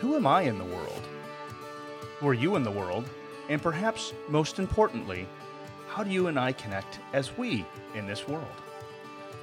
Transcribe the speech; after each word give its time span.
Who 0.00 0.14
am 0.14 0.26
I 0.26 0.42
in 0.42 0.58
the 0.58 0.64
world? 0.64 1.08
Who 2.20 2.28
are 2.28 2.34
you 2.34 2.56
in 2.56 2.62
the 2.62 2.70
world? 2.70 3.08
And 3.48 3.62
perhaps 3.62 4.12
most 4.28 4.58
importantly, 4.58 5.26
how 5.88 6.04
do 6.04 6.10
you 6.10 6.26
and 6.26 6.38
I 6.38 6.52
connect 6.52 7.00
as 7.14 7.38
we 7.38 7.64
in 7.94 8.06
this 8.06 8.28
world? 8.28 8.44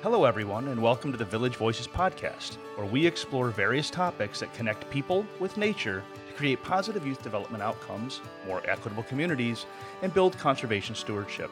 Hello, 0.03 0.25
everyone, 0.25 0.67
and 0.67 0.79
welcome 0.79 1.11
to 1.11 1.17
the 1.17 1.25
Village 1.25 1.55
Voices 1.55 1.87
podcast, 1.87 2.57
where 2.75 2.85
we 2.85 3.03
explore 3.03 3.49
various 3.49 3.89
topics 3.89 4.41
that 4.41 4.53
connect 4.53 4.87
people 4.91 5.25
with 5.39 5.57
nature 5.57 6.03
to 6.27 6.33
create 6.35 6.61
positive 6.61 7.07
youth 7.07 7.23
development 7.23 7.63
outcomes, 7.63 8.21
more 8.45 8.61
equitable 8.67 9.01
communities, 9.03 9.65
and 10.03 10.13
build 10.13 10.37
conservation 10.37 10.93
stewardship. 10.93 11.49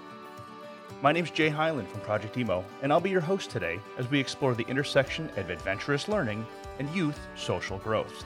My 1.02 1.12
name 1.12 1.26
is 1.26 1.32
Jay 1.32 1.50
Highland 1.50 1.88
from 1.88 2.02
Project 2.02 2.38
Imo, 2.38 2.64
and 2.84 2.94
I'll 2.94 3.00
be 3.00 3.10
your 3.10 3.20
host 3.20 3.50
today 3.50 3.80
as 3.98 4.12
we 4.12 4.20
explore 4.20 4.54
the 4.54 4.68
intersection 4.68 5.28
of 5.38 5.50
adventurous 5.50 6.08
learning 6.08 6.46
and 6.78 6.88
youth 6.92 7.20
social 7.36 7.80
growth. 7.80 8.24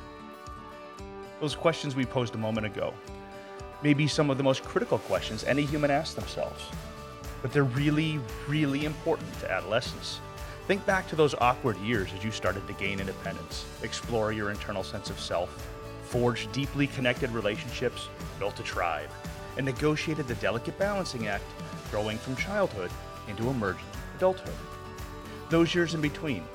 Those 1.42 1.56
questions 1.56 1.96
we 1.96 2.06
posed 2.06 2.34
a 2.36 2.38
moment 2.38 2.66
ago 2.66 2.94
may 3.84 3.94
be 3.94 4.08
some 4.08 4.30
of 4.30 4.38
the 4.38 4.44
most 4.44 4.64
critical 4.64 5.00
questions 5.00 5.44
any 5.44 5.64
human 5.66 5.92
asks 5.92 6.16
themselves, 6.16 6.64
but 7.42 7.52
they're 7.52 7.66
really, 7.66 8.20
really 8.48 8.86
important 8.86 9.38
to 9.42 9.52
adolescence. 9.52 10.22
Think 10.66 10.86
back 10.86 11.10
to 11.10 11.16
those 11.16 11.36
awkward 11.36 11.78
years 11.78 12.10
as 12.18 12.24
you 12.24 12.32
started 12.32 12.66
to 12.68 12.74
gain 12.74 13.02
independence, 13.02 13.66
explore 13.84 14.32
your 14.32 14.50
internal 14.50 14.82
sense 14.82 15.10
of 15.10 15.20
self, 15.20 15.68
forge 16.06 16.50
deeply 16.54 16.88
connected 16.88 17.30
relationships, 17.32 18.08
built 18.40 18.60
a 18.62 18.64
tribe, 18.64 19.10
and 19.58 19.66
negotiated 19.66 20.28
the 20.28 20.36
delicate 20.36 20.80
balancing 20.80 21.28
act 21.28 21.44
growing 21.92 22.18
from 22.18 22.38
childhood 22.38 22.90
into 23.28 23.50
emergent 23.50 23.86
adulthood. 24.16 24.56
Those 25.50 25.76
years 25.76 25.94
in 25.94 26.02
between, 26.02 26.46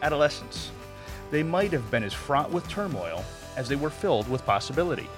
adolescence, 0.00 0.70
they 1.30 1.42
might 1.42 1.72
have 1.72 1.90
been 1.90 2.02
as 2.02 2.14
fraught 2.14 2.50
with 2.50 2.66
turmoil 2.68 3.24
as 3.56 3.68
they 3.68 3.76
were 3.76 3.90
filled 3.90 4.28
with 4.28 4.44
possibility. 4.44 5.08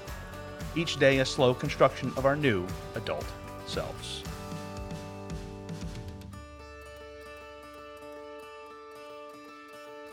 Each 0.76 0.98
day, 0.98 1.18
a 1.18 1.24
slow 1.24 1.54
construction 1.54 2.12
of 2.16 2.26
our 2.26 2.36
new 2.36 2.66
adult 2.94 3.26
selves. 3.66 4.22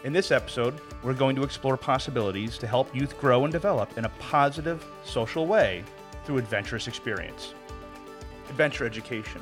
In 0.04 0.14
this 0.14 0.32
episode, 0.32 0.74
we're 1.04 1.14
going 1.14 1.36
to 1.36 1.44
explore 1.44 1.78
possibilities 1.78 2.58
to 2.58 2.66
help 2.66 2.96
youth 2.96 3.20
grow 3.20 3.44
and 3.44 3.52
develop 3.52 3.98
in 4.00 4.06
a 4.06 4.10
positive, 4.18 4.84
social 5.04 5.46
way 5.46 5.84
through 6.26 6.38
adventurous 6.38 6.88
experience. 6.88 7.54
Adventure 8.50 8.86
education. 8.86 9.42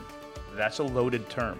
That's 0.55 0.79
a 0.79 0.83
loaded 0.83 1.29
term. 1.29 1.57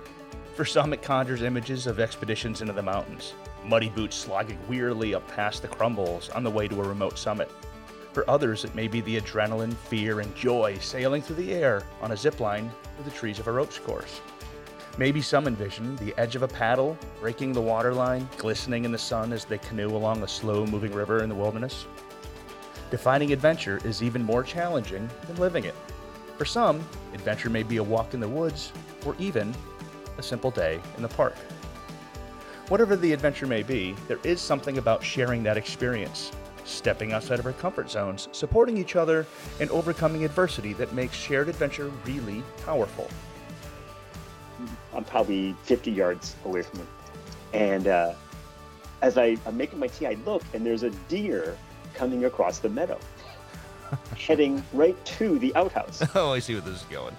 For 0.59 0.65
some, 0.65 0.91
it 0.91 1.01
conjures 1.01 1.41
images 1.41 1.87
of 1.87 2.01
expeditions 2.01 2.59
into 2.59 2.73
the 2.73 2.81
mountains, 2.81 3.33
muddy 3.63 3.87
boots 3.87 4.17
slogging 4.17 4.59
wearily 4.67 5.15
up 5.15 5.25
past 5.29 5.61
the 5.61 5.69
krummholz 5.69 6.35
on 6.35 6.43
the 6.43 6.51
way 6.51 6.67
to 6.67 6.81
a 6.81 6.85
remote 6.85 7.17
summit. 7.17 7.49
For 8.11 8.29
others, 8.29 8.65
it 8.65 8.75
may 8.75 8.89
be 8.89 8.99
the 8.99 9.21
adrenaline, 9.21 9.73
fear, 9.73 10.19
and 10.19 10.35
joy 10.35 10.77
sailing 10.81 11.21
through 11.21 11.37
the 11.37 11.53
air 11.53 11.83
on 12.01 12.11
a 12.11 12.17
zip 12.17 12.41
line 12.41 12.69
through 12.97 13.05
the 13.05 13.17
trees 13.17 13.39
of 13.39 13.47
a 13.47 13.51
ropes 13.53 13.79
course. 13.79 14.19
Maybe 14.97 15.21
some 15.21 15.47
envision 15.47 15.95
the 15.95 16.13
edge 16.19 16.35
of 16.35 16.43
a 16.43 16.47
paddle 16.49 16.97
breaking 17.21 17.53
the 17.53 17.61
waterline, 17.61 18.27
glistening 18.37 18.83
in 18.83 18.91
the 18.91 18.97
sun 18.97 19.31
as 19.31 19.45
they 19.45 19.59
canoe 19.59 19.95
along 19.95 20.23
a 20.23 20.27
slow 20.27 20.65
moving 20.65 20.91
river 20.91 21.23
in 21.23 21.29
the 21.29 21.35
wilderness. 21.35 21.85
Defining 22.91 23.31
adventure 23.31 23.79
is 23.85 24.03
even 24.03 24.21
more 24.21 24.43
challenging 24.43 25.09
than 25.25 25.37
living 25.37 25.63
it. 25.63 25.75
For 26.37 26.43
some, 26.43 26.85
adventure 27.13 27.49
may 27.49 27.63
be 27.63 27.77
a 27.77 27.83
walk 27.83 28.13
in 28.13 28.19
the 28.19 28.27
woods 28.27 28.73
or 29.05 29.15
even 29.19 29.55
a 30.19 30.23
simple 30.23 30.51
day 30.51 30.79
in 30.97 31.01
the 31.01 31.09
park. 31.09 31.35
Whatever 32.67 32.95
the 32.95 33.13
adventure 33.13 33.47
may 33.47 33.63
be, 33.63 33.95
there 34.07 34.19
is 34.23 34.39
something 34.39 34.77
about 34.77 35.03
sharing 35.03 35.41
that 35.43 35.57
experience, 35.57 36.31
stepping 36.65 37.13
outside 37.13 37.39
of 37.39 37.45
our 37.47 37.53
comfort 37.53 37.89
zones, 37.89 38.27
supporting 38.31 38.77
each 38.77 38.95
other, 38.95 39.25
and 39.59 39.71
overcoming 39.71 40.23
adversity 40.23 40.73
that 40.73 40.93
makes 40.93 41.15
shared 41.15 41.49
adventure 41.49 41.91
really 42.05 42.43
powerful. 42.65 43.09
I'm 44.93 45.03
probably 45.03 45.55
50 45.63 45.89
yards 45.89 46.35
away 46.45 46.61
from 46.61 46.79
him. 46.79 46.87
And 47.53 47.87
uh, 47.87 48.13
as 49.01 49.17
I, 49.17 49.37
I'm 49.47 49.57
making 49.57 49.79
my 49.79 49.87
tea, 49.87 50.05
I 50.05 50.17
look 50.25 50.43
and 50.53 50.63
there's 50.63 50.83
a 50.83 50.91
deer 51.07 51.57
coming 51.95 52.25
across 52.25 52.59
the 52.59 52.69
meadow, 52.69 52.99
heading 54.17 54.63
right 54.73 55.03
to 55.05 55.39
the 55.39 55.55
outhouse. 55.55 56.03
Oh, 56.13 56.33
I 56.33 56.39
see 56.39 56.53
where 56.53 56.61
this 56.61 56.81
is 56.81 56.83
going. 56.83 57.15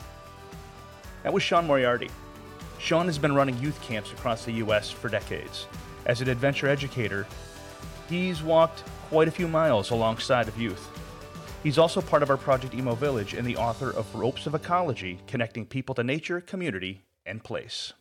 That 1.25 1.33
was 1.33 1.43
Shawn 1.43 1.67
Moriarty. 1.67 2.09
Shawn 2.81 3.07
has 3.07 3.19
been 3.19 3.35
running 3.35 3.59
youth 3.59 3.81
camps 3.83 4.11
across 4.11 4.45
the 4.45 4.53
U.S. 4.53 4.91
for 4.91 5.11
decades. 5.11 5.67
As 6.07 6.23
an 6.23 6.29
adventure 6.31 6.67
educator, 6.67 7.27
he's 8.09 8.43
walked 8.43 8.83
quite 9.09 9.29
a 9.29 9.31
few 9.31 9.47
miles 9.47 9.91
alongside 9.91 10.49
of 10.49 10.59
youth. 10.59 10.89
He's 11.63 11.77
also 11.77 12.01
part 12.01 12.23
of 12.23 12.31
our 12.31 12.39
Project 12.39 12.75
Imo 12.75 12.95
Village 12.95 13.35
and 13.35 13.47
the 13.47 13.59
author 13.59 13.91
of 13.91 14.13
Ropes 14.15 14.47
of 14.47 14.55
Ecology, 14.55 15.21
connecting 15.27 15.67
people 15.67 15.95
to 15.95 16.03
nature, 16.03 16.41
community, 16.41 17.03
and 17.27 17.45
place. 17.45 17.93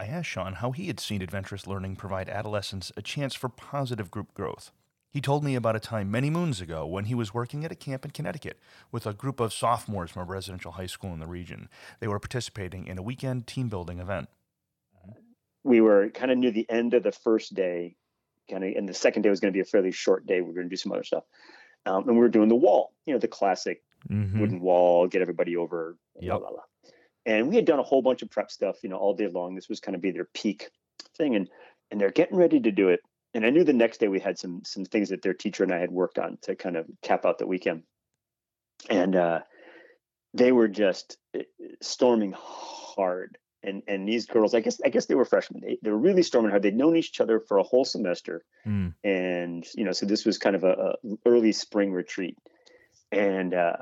I 0.00 0.06
asked 0.06 0.28
Shawn 0.28 0.54
how 0.54 0.72
he 0.72 0.88
had 0.88 0.98
seen 0.98 1.22
adventurous 1.22 1.68
learning 1.68 1.94
provide 1.94 2.28
adolescents 2.28 2.90
a 2.96 3.02
chance 3.02 3.34
for 3.34 3.48
positive 3.48 4.10
group 4.10 4.34
growth. 4.34 4.72
He 5.14 5.20
told 5.20 5.44
me 5.44 5.54
about 5.54 5.76
a 5.76 5.80
time 5.80 6.10
many 6.10 6.28
moons 6.28 6.60
ago 6.60 6.84
when 6.84 7.04
he 7.04 7.14
was 7.14 7.32
working 7.32 7.64
at 7.64 7.70
a 7.70 7.76
camp 7.76 8.04
in 8.04 8.10
Connecticut 8.10 8.58
with 8.90 9.06
a 9.06 9.14
group 9.14 9.38
of 9.38 9.52
sophomores 9.52 10.10
from 10.10 10.22
a 10.22 10.24
residential 10.24 10.72
high 10.72 10.86
school 10.88 11.12
in 11.12 11.20
the 11.20 11.28
region. 11.28 11.68
They 12.00 12.08
were 12.08 12.18
participating 12.18 12.88
in 12.88 12.98
a 12.98 13.02
weekend 13.02 13.46
team 13.46 13.68
building 13.68 14.00
event. 14.00 14.28
We 15.62 15.80
were 15.80 16.10
kind 16.10 16.32
of 16.32 16.38
near 16.38 16.50
the 16.50 16.68
end 16.68 16.94
of 16.94 17.04
the 17.04 17.12
first 17.12 17.54
day, 17.54 17.94
kind 18.50 18.64
of, 18.64 18.74
and 18.74 18.88
the 18.88 18.92
second 18.92 19.22
day 19.22 19.30
was 19.30 19.38
going 19.38 19.52
to 19.52 19.56
be 19.56 19.60
a 19.60 19.64
fairly 19.64 19.92
short 19.92 20.26
day. 20.26 20.40
We 20.40 20.48
were 20.48 20.54
going 20.54 20.66
to 20.66 20.70
do 20.70 20.76
some 20.76 20.90
other 20.90 21.04
stuff. 21.04 21.22
Um, 21.86 22.08
and 22.08 22.16
we 22.16 22.20
were 22.20 22.28
doing 22.28 22.48
the 22.48 22.56
wall, 22.56 22.92
you 23.06 23.14
know, 23.14 23.20
the 23.20 23.28
classic 23.28 23.82
Mm-hmm. 24.10 24.38
wooden 24.38 24.60
wall, 24.60 25.06
get 25.06 25.22
everybody 25.22 25.56
over, 25.56 25.96
blah, 26.14 26.22
Yep. 26.34 26.40
blah, 26.40 26.50
blah. 26.50 26.62
And 27.24 27.48
we 27.48 27.54
had 27.56 27.64
done 27.64 27.78
a 27.78 27.82
whole 27.82 28.02
bunch 28.02 28.20
of 28.20 28.30
prep 28.30 28.50
stuff, 28.50 28.76
you 28.82 28.90
know, 28.90 28.96
all 28.96 29.14
day 29.14 29.28
long. 29.28 29.54
This 29.54 29.68
was 29.68 29.80
kind 29.80 29.94
of 29.94 30.02
be 30.02 30.10
their 30.10 30.26
peak 30.34 30.68
thing. 31.16 31.36
And 31.36 31.48
and 31.90 31.98
they're 32.00 32.10
getting 32.10 32.36
ready 32.36 32.60
to 32.60 32.70
do 32.72 32.88
it. 32.88 33.00
And 33.34 33.44
I 33.44 33.50
knew 33.50 33.64
the 33.64 33.72
next 33.72 33.98
day 33.98 34.08
we 34.08 34.20
had 34.20 34.38
some 34.38 34.62
some 34.64 34.84
things 34.84 35.08
that 35.10 35.22
their 35.22 35.34
teacher 35.34 35.64
and 35.64 35.74
I 35.74 35.78
had 35.78 35.90
worked 35.90 36.18
on 36.18 36.38
to 36.42 36.54
kind 36.54 36.76
of 36.76 36.86
cap 37.02 37.26
out 37.26 37.38
the 37.38 37.46
weekend. 37.46 37.82
And 38.88 39.16
uh, 39.16 39.40
they 40.34 40.52
were 40.52 40.68
just 40.68 41.18
eh, 41.34 41.42
storming 41.82 42.34
hard. 42.36 43.38
And 43.62 43.82
and 43.88 44.06
these 44.06 44.26
girls, 44.26 44.54
I 44.54 44.60
guess 44.60 44.80
I 44.84 44.88
guess 44.90 45.06
they 45.06 45.14
were 45.14 45.24
freshmen. 45.24 45.62
They, 45.62 45.78
they 45.82 45.90
were 45.90 45.98
really 45.98 46.22
storming 46.22 46.50
hard. 46.50 46.62
They'd 46.62 46.76
known 46.76 46.96
each 46.96 47.20
other 47.20 47.40
for 47.40 47.58
a 47.58 47.62
whole 47.62 47.84
semester 47.84 48.44
Mm. 48.66 48.94
and 49.04 49.66
you 49.74 49.84
know 49.84 49.92
so 49.92 50.06
this 50.06 50.24
was 50.24 50.38
kind 50.38 50.56
of 50.56 50.64
a, 50.64 50.72
a 50.72 50.94
early 51.26 51.52
spring 51.52 51.92
retreat 51.92 52.38
and 53.12 53.52
uh 53.52 53.76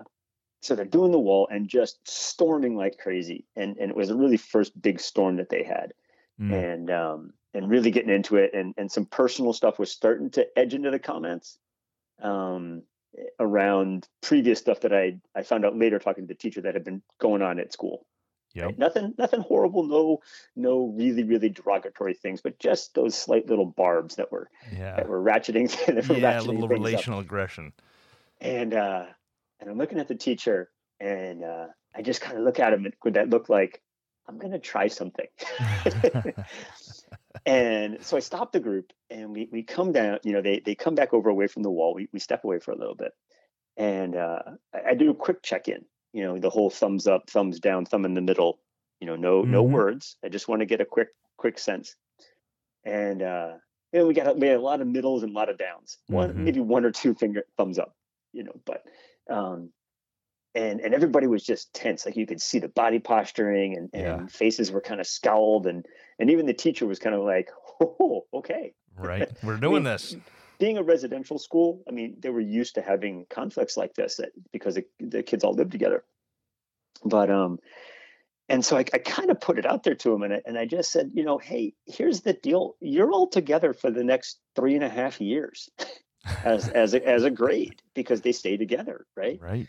so 0.61 0.75
they're 0.75 0.85
doing 0.85 1.13
the 1.13 1.19
wall 1.21 1.47
and 1.53 1.69
just 1.69 1.99
storming 2.09 2.75
like 2.77 2.99
crazy 2.99 3.45
and 3.55 3.77
and 3.79 3.91
it 3.91 3.97
was 3.97 4.11
a 4.11 4.17
really 4.17 4.37
first 4.37 4.81
big 4.83 4.99
storm 5.01 5.37
that 5.37 5.51
they 5.51 5.63
had 5.63 5.93
Mm. 6.41 6.53
and 6.53 6.91
um 6.91 7.33
and 7.55 7.69
really 7.71 7.91
getting 7.91 8.11
into 8.15 8.37
it 8.37 8.53
and 8.55 8.75
and 8.77 8.91
some 8.91 9.07
personal 9.07 9.53
stuff 9.53 9.79
was 9.79 9.91
starting 9.93 10.31
to 10.31 10.47
edge 10.59 10.75
into 10.75 10.91
the 10.91 10.99
comments 10.99 11.59
um 12.23 12.83
around 13.39 14.09
previous 14.23 14.59
stuff 14.59 14.81
that 14.81 14.93
i 14.95 15.19
i 15.35 15.43
found 15.43 15.65
out 15.65 15.77
later 15.77 15.99
talking 15.99 16.25
to 16.27 16.29
the 16.29 16.39
teacher 16.39 16.61
that 16.63 16.75
had 16.75 16.85
been 16.85 17.03
going 17.19 17.43
on 17.43 17.59
at 17.59 17.73
school 17.73 18.07
Yep. 18.55 18.67
right? 18.67 18.79
Nothing, 18.79 19.15
nothing 19.17 19.41
horrible. 19.41 19.83
No, 19.85 20.19
no 20.57 20.93
really, 20.95 21.23
really 21.25 21.49
derogatory 21.49 22.13
things, 22.13 22.43
but 22.43 22.59
just 22.59 22.93
those 22.95 23.17
slight 23.17 23.49
little 23.49 23.65
barbs 23.65 24.17
that 24.17 24.31
were 24.31 24.51
Yeah. 24.71 24.97
that 24.97 25.09
were 25.09 25.23
ratcheting. 25.25 25.71
that 25.87 26.07
were 26.07 26.17
Yeah, 26.17 26.39
a 26.39 26.43
ratcheting 26.43 26.47
little 26.49 26.69
things 26.69 26.81
up. 26.81 26.85
relational 26.85 27.21
aggression. 27.21 27.73
And 28.43 28.75
uh, 28.75 29.07
and 29.59 29.71
I'm 29.71 29.79
looking 29.79 29.99
at 29.99 30.09
the 30.09 30.15
teacher, 30.17 30.71
and 31.01 31.43
uh, 31.43 31.69
I 31.95 32.03
just 32.03 32.21
kind 32.21 32.37
of 32.37 32.45
look 32.45 32.61
at 32.61 32.75
him 32.75 32.87
with 33.03 33.15
that 33.15 33.31
look 33.31 33.49
like 33.49 33.81
I'm 34.29 34.37
gonna 34.37 34.59
try 34.59 34.89
something. 34.89 35.29
and 37.47 37.99
so 38.05 38.17
I 38.17 38.21
stop 38.21 38.53
the 38.53 38.61
group, 38.61 38.93
and 39.11 39.31
we 39.31 39.49
we 39.51 39.63
come 39.63 39.93
down. 39.93 40.19
You 40.23 40.33
know, 40.33 40.43
they 40.43 40.61
they 40.65 40.75
come 40.75 40.95
back 40.95 41.13
over 41.13 41.31
away 41.31 41.47
from 41.47 41.63
the 41.63 41.71
wall. 41.71 41.95
We 41.95 42.09
we 42.13 42.19
step 42.19 42.45
away 42.45 42.59
for 42.59 42.73
a 42.73 42.77
little 42.77 42.95
bit, 42.95 43.13
and 43.77 44.17
uh, 44.17 44.43
I, 44.75 44.91
I 44.91 44.95
do 44.95 45.11
a 45.11 45.15
quick 45.15 45.43
check 45.43 45.69
in. 45.69 45.85
You 46.13 46.25
know, 46.25 46.39
the 46.39 46.51
whole 46.51 46.71
thumbs 46.71 47.07
up, 47.07 47.29
thumbs 47.31 47.59
down, 47.61 47.87
thumb 47.87 48.05
in 48.05 48.15
the 48.15 48.21
middle. 48.21 48.61
You 49.01 49.07
know, 49.07 49.17
no 49.17 49.43
no 49.43 49.65
Mhm. 49.65 49.73
words. 49.73 50.17
I 50.25 50.29
just 50.29 50.49
want 50.49 50.61
to 50.61 50.67
get 50.67 50.81
a 50.81 50.85
quick 50.85 51.09
quick 51.37 51.59
sense. 51.59 51.97
And 52.85 53.23
uh, 53.23 53.55
you 53.93 54.01
know, 54.01 54.07
we 54.07 54.15
got 54.15 54.29
a, 54.29 54.33
we 54.35 54.47
had 54.49 54.57
a 54.57 54.61
lot 54.61 54.81
of 54.81 54.87
middles 54.87 55.23
and 55.23 55.33
a 55.33 55.35
lot 55.35 55.49
of 55.49 55.59
downs. 55.59 55.99
One 56.09 56.31
Mhm. 56.31 56.45
maybe 56.45 56.61
one 56.61 56.85
or 56.85 56.91
two 56.93 57.15
finger 57.15 57.45
thumbs 57.57 57.79
up. 57.79 57.97
You 58.33 58.45
know, 58.45 58.61
but 58.65 58.85
um, 59.29 59.73
and 60.55 60.81
and 60.81 60.95
everybody 60.95 61.27
was 61.27 61.43
just 61.45 61.73
tense. 61.75 62.05
Like 62.05 62.17
you 62.17 62.27
could 62.27 62.41
see 62.41 62.59
the 62.59 62.69
body 62.69 62.99
posturing 62.99 63.77
and, 63.77 63.91
and 63.93 64.03
Yeah. 64.03 64.27
faces 64.27 64.71
were 64.71 64.81
kind 64.81 65.01
of 65.01 65.07
scowled 65.07 65.67
and 65.67 65.87
and 66.19 66.31
even 66.31 66.47
the 66.47 66.55
teacher 66.55 66.87
was 66.87 66.99
kind 66.99 67.15
of 67.15 67.23
like, 67.23 67.51
oh, 67.81 68.27
okay. 68.35 68.75
Right. 68.97 69.31
We're 69.43 69.57
doing 69.57 69.83
this. 69.83 70.17
Being 70.59 70.79
a 70.79 70.83
residential 70.83 71.39
school, 71.39 71.83
I 71.89 71.93
mean, 71.93 72.17
they 72.21 72.31
were 72.31 72.41
used 72.41 72.77
to 72.77 72.83
having 72.83 73.27
conflicts 73.29 73.77
like 73.77 73.95
this 73.95 74.17
that, 74.17 74.31
because 74.53 74.77
the, 74.77 74.85
the 75.01 75.23
kids 75.23 75.43
all 75.43 75.55
lived 75.55 75.73
together. 75.73 76.05
But 77.05 77.31
um, 77.31 77.59
and 78.49 78.65
so 78.65 78.77
I, 78.77 78.85
I 78.93 78.99
kind 78.99 79.31
of 79.31 79.41
put 79.41 79.59
it 79.59 79.67
out 79.67 79.83
there 79.83 79.97
to 79.97 80.13
him, 80.13 80.23
and 80.23 80.35
I, 80.35 80.43
and 80.47 80.57
I 80.57 80.67
just 80.67 80.93
said, 80.93 81.11
you 81.15 81.25
know, 81.25 81.39
hey, 81.39 81.75
here's 81.87 82.21
the 82.21 82.35
deal: 82.35 82.77
you're 82.81 83.11
all 83.11 83.27
together 83.27 83.73
for 83.73 83.91
the 83.91 84.05
next 84.05 84.39
three 84.55 84.77
and 84.77 84.85
a 84.85 84.89
half 84.89 85.21
years. 85.21 85.69
as 86.45 86.69
as 86.69 86.95
a, 86.95 87.07
as 87.07 87.25
a 87.25 87.31
grade 87.31 87.83
because 87.95 88.21
they 88.21 88.33
stay 88.33 88.57
together, 88.57 89.07
right? 89.17 89.41
Right. 89.41 89.67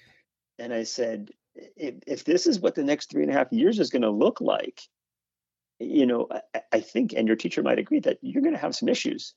And 0.59 0.73
I 0.73 0.83
said, 0.83 1.31
if, 1.55 1.95
if 2.07 2.23
this 2.23 2.47
is 2.47 2.59
what 2.59 2.75
the 2.75 2.83
next 2.83 3.09
three 3.09 3.23
and 3.23 3.31
a 3.31 3.35
half 3.35 3.51
years 3.51 3.79
is 3.79 3.89
going 3.89 4.03
to 4.03 4.09
look 4.09 4.41
like, 4.41 4.81
you 5.79 6.05
know, 6.05 6.27
I, 6.31 6.61
I 6.73 6.79
think, 6.79 7.13
and 7.13 7.27
your 7.27 7.37
teacher 7.37 7.63
might 7.63 7.79
agree 7.79 7.99
that 8.01 8.19
you're 8.21 8.41
going 8.41 8.55
to 8.55 8.61
have 8.61 8.75
some 8.75 8.89
issues, 8.89 9.33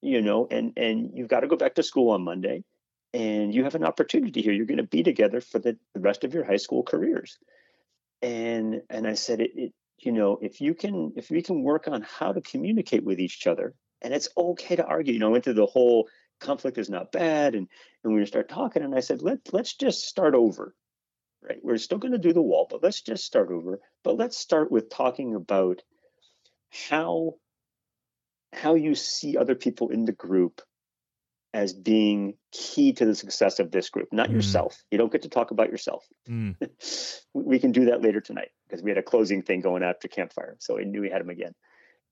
you 0.00 0.22
know, 0.22 0.46
and 0.50 0.72
and 0.76 1.10
you've 1.14 1.28
got 1.28 1.40
to 1.40 1.48
go 1.48 1.56
back 1.56 1.74
to 1.74 1.82
school 1.82 2.10
on 2.10 2.22
Monday, 2.22 2.64
and 3.12 3.54
you 3.54 3.64
have 3.64 3.74
an 3.74 3.84
opportunity 3.84 4.40
here. 4.40 4.52
You're 4.52 4.66
going 4.66 4.78
to 4.78 4.84
be 4.84 5.02
together 5.02 5.40
for 5.40 5.58
the, 5.58 5.76
the 5.94 6.00
rest 6.00 6.24
of 6.24 6.32
your 6.32 6.44
high 6.44 6.56
school 6.56 6.82
careers. 6.82 7.38
And 8.22 8.82
and 8.88 9.06
I 9.06 9.14
said, 9.14 9.40
it, 9.40 9.50
it 9.54 9.72
you 9.98 10.12
know, 10.12 10.38
if 10.40 10.60
you 10.60 10.74
can 10.74 11.12
if 11.16 11.30
we 11.30 11.42
can 11.42 11.62
work 11.62 11.88
on 11.88 12.02
how 12.02 12.32
to 12.32 12.40
communicate 12.40 13.04
with 13.04 13.20
each 13.20 13.46
other, 13.46 13.74
and 14.00 14.14
it's 14.14 14.28
okay 14.36 14.76
to 14.76 14.86
argue. 14.86 15.12
You 15.12 15.20
know, 15.20 15.30
went 15.30 15.44
through 15.44 15.54
the 15.54 15.66
whole 15.66 16.08
conflict 16.40 16.78
is 16.78 16.90
not 16.90 17.12
bad, 17.12 17.54
and 17.54 17.68
and 18.02 18.14
we 18.14 18.24
start 18.26 18.48
talking, 18.48 18.82
and 18.82 18.94
I 18.94 19.00
said, 19.00 19.22
let 19.22 19.38
let's 19.52 19.74
just 19.74 20.04
start 20.04 20.34
over. 20.34 20.74
Right, 21.42 21.58
we're 21.62 21.78
still 21.78 21.98
going 21.98 22.12
to 22.12 22.18
do 22.18 22.34
the 22.34 22.42
wall, 22.42 22.66
but 22.68 22.82
let's 22.82 23.00
just 23.00 23.24
start 23.24 23.50
over. 23.50 23.80
But 24.04 24.16
let's 24.16 24.36
start 24.36 24.70
with 24.70 24.90
talking 24.90 25.34
about 25.34 25.80
how 26.70 27.34
how 28.52 28.74
you 28.74 28.94
see 28.94 29.36
other 29.36 29.54
people 29.54 29.90
in 29.90 30.04
the 30.04 30.12
group 30.12 30.60
as 31.52 31.72
being 31.72 32.34
key 32.52 32.92
to 32.92 33.04
the 33.04 33.14
success 33.14 33.58
of 33.58 33.70
this 33.70 33.90
group, 33.90 34.08
not 34.12 34.28
mm. 34.28 34.34
yourself. 34.34 34.82
You 34.90 34.98
don't 34.98 35.10
get 35.10 35.22
to 35.22 35.28
talk 35.28 35.50
about 35.50 35.70
yourself. 35.70 36.04
Mm. 36.28 36.56
we 37.34 37.58
can 37.58 37.72
do 37.72 37.86
that 37.86 38.02
later 38.02 38.20
tonight 38.20 38.50
because 38.68 38.82
we 38.82 38.90
had 38.90 38.98
a 38.98 39.02
closing 39.02 39.42
thing 39.42 39.60
going 39.60 39.82
after 39.82 40.06
campfire. 40.06 40.56
So 40.60 40.78
I 40.78 40.84
knew 40.84 41.00
we 41.00 41.10
had 41.10 41.20
him 41.20 41.30
again. 41.30 41.54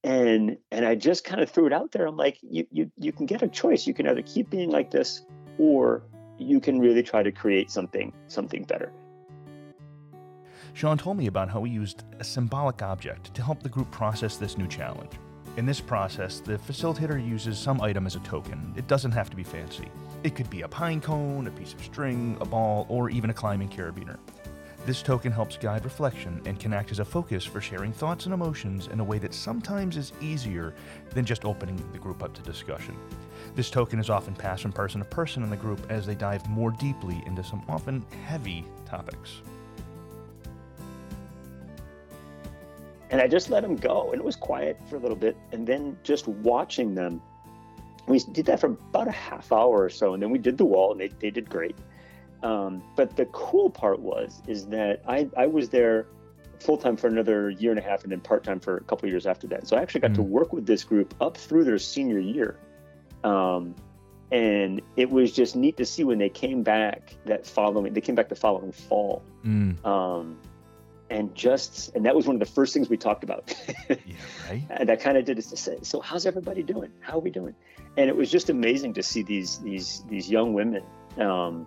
And 0.08 0.56
and 0.70 0.86
I 0.86 0.94
just 0.94 1.22
kind 1.22 1.42
of 1.42 1.50
threw 1.50 1.66
it 1.66 1.72
out 1.74 1.92
there. 1.92 2.06
I'm 2.06 2.16
like, 2.16 2.38
you 2.40 2.66
you 2.70 2.90
you 2.96 3.12
can 3.12 3.26
get 3.26 3.42
a 3.42 3.48
choice. 3.48 3.86
You 3.86 3.92
can 3.92 4.08
either 4.08 4.22
keep 4.22 4.48
being 4.48 4.70
like 4.70 4.90
this 4.90 5.26
or 5.58 6.02
you 6.38 6.60
can 6.60 6.80
really 6.80 7.02
try 7.02 7.22
to 7.22 7.30
create 7.30 7.70
something 7.70 8.14
something 8.26 8.64
better. 8.64 8.90
Shawn 10.72 10.96
told 10.96 11.18
me 11.18 11.26
about 11.26 11.50
how 11.50 11.62
he 11.64 11.70
used 11.70 12.04
a 12.20 12.24
symbolic 12.24 12.80
object 12.80 13.34
to 13.34 13.42
help 13.42 13.62
the 13.62 13.68
group 13.68 13.90
process 13.90 14.38
this 14.38 14.56
new 14.56 14.66
challenge. 14.66 15.12
In 15.58 15.66
this 15.66 15.80
process, 15.80 16.40
the 16.40 16.56
facilitator 16.56 17.18
uses 17.22 17.58
some 17.58 17.82
item 17.82 18.06
as 18.06 18.16
a 18.16 18.20
token. 18.20 18.72
It 18.78 18.86
doesn't 18.86 19.12
have 19.12 19.28
to 19.28 19.36
be 19.36 19.42
fancy. 19.42 19.90
It 20.24 20.34
could 20.34 20.48
be 20.48 20.62
a 20.62 20.68
pine 20.68 21.02
cone, 21.02 21.48
a 21.48 21.50
piece 21.50 21.74
of 21.74 21.84
string, 21.84 22.38
a 22.40 22.46
ball, 22.46 22.86
or 22.88 23.10
even 23.10 23.28
a 23.28 23.34
climbing 23.34 23.68
carabiner. 23.68 24.16
This 24.88 25.02
token 25.02 25.30
helps 25.32 25.58
guide 25.58 25.84
reflection 25.84 26.40
and 26.46 26.58
can 26.58 26.72
act 26.72 26.90
as 26.92 26.98
a 26.98 27.04
focus 27.04 27.44
for 27.44 27.60
sharing 27.60 27.92
thoughts 27.92 28.24
and 28.24 28.32
emotions 28.32 28.86
in 28.86 29.00
a 29.00 29.04
way 29.04 29.18
that 29.18 29.34
sometimes 29.34 29.98
is 29.98 30.14
easier 30.22 30.72
than 31.10 31.26
just 31.26 31.44
opening 31.44 31.76
the 31.92 31.98
group 31.98 32.22
up 32.22 32.32
to 32.32 32.40
discussion. 32.40 32.96
This 33.54 33.68
token 33.68 33.98
is 33.98 34.08
often 34.08 34.34
passed 34.34 34.62
from 34.62 34.72
person 34.72 35.02
to 35.02 35.04
person 35.04 35.42
in 35.42 35.50
the 35.50 35.58
group 35.58 35.78
as 35.90 36.06
they 36.06 36.14
dive 36.14 36.48
more 36.48 36.70
deeply 36.70 37.22
into 37.26 37.44
some 37.44 37.62
often 37.68 38.02
heavy 38.24 38.64
topics. 38.86 39.42
And 43.10 43.20
I 43.20 43.28
just 43.28 43.50
let 43.50 43.64
them 43.64 43.76
go, 43.76 44.12
and 44.12 44.22
it 44.22 44.24
was 44.24 44.36
quiet 44.36 44.80
for 44.88 44.96
a 44.96 45.00
little 45.00 45.18
bit. 45.18 45.36
And 45.52 45.66
then 45.66 45.98
just 46.02 46.26
watching 46.26 46.94
them, 46.94 47.20
we 48.06 48.20
did 48.20 48.46
that 48.46 48.58
for 48.58 48.68
about 48.68 49.06
a 49.06 49.10
half 49.10 49.52
hour 49.52 49.84
or 49.84 49.90
so, 49.90 50.14
and 50.14 50.22
then 50.22 50.30
we 50.30 50.38
did 50.38 50.56
the 50.56 50.64
wall, 50.64 50.92
and 50.92 51.00
they, 51.02 51.08
they 51.08 51.30
did 51.30 51.50
great. 51.50 51.76
Um, 52.42 52.82
but 52.96 53.16
the 53.16 53.26
cool 53.26 53.70
part 53.70 54.00
was 54.00 54.42
is 54.46 54.66
that 54.66 55.02
I, 55.06 55.28
I 55.36 55.46
was 55.46 55.68
there 55.68 56.06
full 56.60 56.76
time 56.76 56.96
for 56.96 57.06
another 57.06 57.50
year 57.50 57.70
and 57.70 57.78
a 57.78 57.82
half, 57.82 58.02
and 58.02 58.12
then 58.12 58.20
part 58.20 58.44
time 58.44 58.60
for 58.60 58.76
a 58.76 58.84
couple 58.84 59.08
years 59.08 59.26
after 59.26 59.46
that. 59.48 59.66
So 59.66 59.76
I 59.76 59.82
actually 59.82 60.00
got 60.02 60.12
mm. 60.12 60.16
to 60.16 60.22
work 60.22 60.52
with 60.52 60.66
this 60.66 60.84
group 60.84 61.14
up 61.20 61.36
through 61.36 61.64
their 61.64 61.78
senior 61.78 62.18
year. 62.18 62.58
Um, 63.24 63.74
and 64.30 64.82
it 64.96 65.10
was 65.10 65.32
just 65.32 65.56
neat 65.56 65.76
to 65.76 65.84
see 65.84 66.04
when 66.04 66.18
they 66.18 66.28
came 66.28 66.62
back 66.62 67.14
that 67.24 67.46
following 67.46 67.92
they 67.92 68.00
came 68.00 68.14
back 68.14 68.28
the 68.28 68.34
following 68.34 68.72
fall 68.72 69.22
mm. 69.44 69.84
um, 69.86 70.38
and 71.10 71.34
just 71.34 71.94
and 71.94 72.04
that 72.04 72.14
was 72.14 72.26
one 72.26 72.36
of 72.36 72.40
the 72.40 72.46
first 72.46 72.74
things 72.74 72.88
we 72.90 72.96
talked 72.96 73.24
about 73.24 73.54
yeah, 73.88 73.96
right? 74.50 74.64
and 74.70 74.90
i 74.90 74.96
kind 74.96 75.16
of 75.16 75.24
did 75.24 75.38
it 75.38 75.42
to 75.42 75.56
say 75.56 75.78
so 75.82 76.00
how's 76.00 76.26
everybody 76.26 76.62
doing 76.62 76.90
how 77.00 77.14
are 77.14 77.20
we 77.20 77.30
doing 77.30 77.54
and 77.96 78.08
it 78.08 78.16
was 78.16 78.30
just 78.30 78.50
amazing 78.50 78.92
to 78.92 79.02
see 79.02 79.22
these 79.22 79.58
these 79.60 80.04
these 80.08 80.30
young 80.30 80.52
women 80.52 80.82
um, 81.16 81.66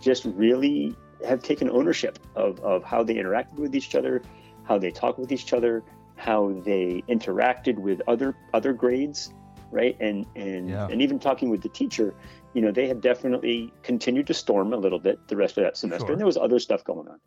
just 0.00 0.24
really 0.24 0.94
have 1.26 1.42
taken 1.42 1.68
ownership 1.70 2.18
of, 2.36 2.60
of 2.60 2.84
how 2.84 3.02
they 3.02 3.14
interacted 3.14 3.54
with 3.54 3.74
each 3.74 3.94
other 3.94 4.22
how 4.64 4.78
they 4.78 4.90
talk 4.90 5.18
with 5.18 5.32
each 5.32 5.52
other 5.52 5.82
how 6.16 6.52
they 6.64 7.02
interacted 7.08 7.76
with 7.78 8.00
other 8.06 8.34
other 8.54 8.72
grades 8.72 9.32
right 9.70 9.96
and 10.00 10.26
and 10.36 10.70
yeah. 10.70 10.86
and 10.88 11.02
even 11.02 11.18
talking 11.18 11.50
with 11.50 11.62
the 11.62 11.68
teacher 11.68 12.14
you 12.54 12.62
know 12.62 12.70
they 12.70 12.86
had 12.86 13.00
definitely 13.00 13.72
continued 13.82 14.26
to 14.26 14.34
storm 14.34 14.72
a 14.72 14.76
little 14.76 14.98
bit 14.98 15.18
the 15.28 15.36
rest 15.36 15.58
of 15.58 15.64
that 15.64 15.76
semester 15.76 16.06
sure. 16.06 16.12
and 16.12 16.20
there 16.20 16.26
was 16.26 16.36
other 16.36 16.58
stuff 16.58 16.84
going 16.84 17.08
on 17.08 17.18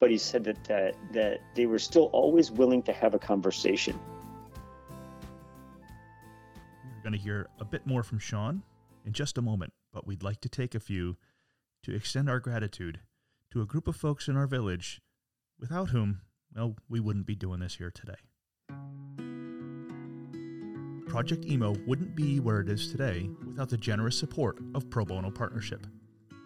but 0.00 0.10
he 0.10 0.18
said 0.18 0.42
that, 0.44 0.64
that 0.64 0.94
that 1.12 1.40
they 1.54 1.66
were 1.66 1.78
still 1.78 2.04
always 2.06 2.50
willing 2.50 2.82
to 2.82 2.92
have 2.92 3.14
a 3.14 3.18
conversation. 3.18 4.00
We're 6.84 7.02
going 7.02 7.12
to 7.12 7.18
hear 7.18 7.48
a 7.60 7.64
bit 7.64 7.86
more 7.86 8.02
from 8.02 8.18
Shawn 8.18 8.62
in 9.04 9.12
just 9.12 9.38
a 9.38 9.42
moment, 9.42 9.72
but 9.92 10.06
we'd 10.06 10.22
like 10.22 10.40
to 10.40 10.48
take 10.48 10.74
a 10.74 10.80
few 10.80 11.16
to 11.82 11.94
extend 11.94 12.28
our 12.28 12.40
gratitude 12.40 13.00
to 13.50 13.60
a 13.60 13.66
group 13.66 13.88
of 13.88 13.96
folks 13.96 14.28
in 14.28 14.36
our 14.36 14.46
village 14.46 15.00
without 15.58 15.90
whom, 15.90 16.20
well, 16.54 16.76
we 16.88 17.00
wouldn't 17.00 17.26
be 17.26 17.34
doing 17.34 17.60
this 17.60 17.76
here 17.76 17.90
today. 17.90 18.14
Project 21.08 21.44
Imo 21.46 21.74
wouldn't 21.86 22.14
be 22.14 22.38
where 22.38 22.60
it 22.60 22.68
is 22.68 22.88
today 22.88 23.28
without 23.44 23.68
the 23.68 23.76
generous 23.76 24.16
support 24.16 24.58
of 24.74 24.88
Pro 24.90 25.04
Bono 25.04 25.30
Partnership. 25.30 25.86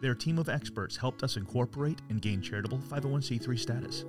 Their 0.01 0.15
team 0.15 0.39
of 0.39 0.49
experts 0.49 0.97
helped 0.97 1.23
us 1.23 1.37
incorporate 1.37 2.01
and 2.09 2.23
gain 2.23 2.41
charitable 2.41 2.79
501c3 2.79 3.59
status. 3.59 4.05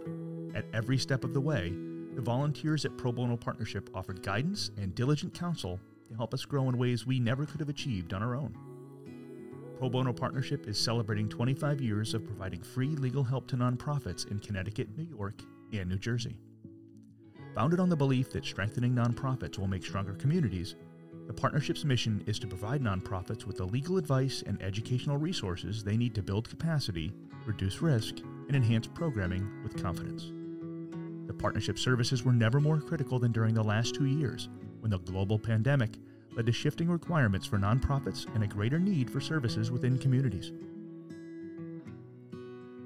At 0.56 0.66
every 0.74 0.98
step 0.98 1.26
of 1.26 1.34
the 1.34 1.42
way, 1.42 1.74
the 2.16 2.22
volunteers 2.22 2.86
at 2.86 2.98
Pro 2.98 3.12
Bono 3.12 3.36
Partnership 3.36 3.90
offered 3.94 4.24
guidance 4.24 4.72
and 4.78 4.96
diligent 4.96 5.34
counsel 5.34 5.80
to 6.08 6.16
help 6.16 6.34
us 6.34 6.46
grow 6.46 6.70
in 6.70 6.78
ways 6.78 7.06
we 7.06 7.20
never 7.20 7.46
could 7.46 7.60
have 7.60 7.70
achieved 7.70 8.14
on 8.14 8.24
our 8.24 8.36
own. 8.36 8.56
Pro 9.78 9.90
Bono 9.90 10.14
Partnership 10.14 10.68
is 10.70 10.80
celebrating 10.80 11.28
25 11.28 11.82
years 11.82 12.14
of 12.14 12.26
providing 12.26 12.62
free 12.62 12.96
legal 12.96 13.24
help 13.24 13.46
to 13.48 13.58
nonprofits 13.58 14.32
in 14.32 14.40
Connecticut, 14.40 14.88
New 14.98 15.04
York, 15.04 15.42
and 15.74 15.90
New 15.90 15.98
Jersey. 15.98 16.38
Founded 17.56 17.82
on 17.82 17.90
the 17.90 17.96
belief 17.96 18.32
that 18.32 18.46
strengthening 18.46 18.94
nonprofits 18.94 19.58
will 19.58 19.68
make 19.68 19.84
stronger 19.84 20.14
communities, 20.14 20.76
the 21.28 21.34
partnership's 21.34 21.84
mission 21.84 22.24
is 22.26 22.40
to 22.40 22.48
provide 22.48 22.82
nonprofits 22.82 23.46
with 23.46 23.58
the 23.58 23.66
legal 23.66 23.98
advice 23.98 24.44
and 24.48 24.62
educational 24.62 25.18
resources 25.18 25.84
they 25.84 25.98
need 25.98 26.16
to 26.16 26.24
build 26.24 26.48
capacity, 26.48 27.12
reduce 27.46 27.82
risk, 27.82 28.20
and 28.48 28.56
enhance 28.56 28.88
programming 28.88 29.62
with 29.62 29.82
confidence. 29.82 30.32
The 31.28 31.34
partnership 31.34 31.80
services 31.80 32.24
were 32.24 32.32
never 32.32 32.62
more 32.62 32.80
critical 32.80 33.20
than 33.20 33.34
during 33.34 33.54
the 33.54 33.64
last 33.64 33.96
two 33.96 34.06
years, 34.06 34.48
when 34.80 34.92
the 34.92 35.00
global 35.00 35.38
pandemic 35.38 35.98
led 36.36 36.46
to 36.46 36.52
shifting 36.52 36.90
requirements 36.90 37.48
for 37.48 37.58
nonprofits 37.58 38.34
and 38.36 38.44
a 38.44 38.48
greater 38.48 38.80
need 38.80 39.10
for 39.10 39.20
services 39.20 39.72
within 39.72 39.98
communities. 39.98 40.52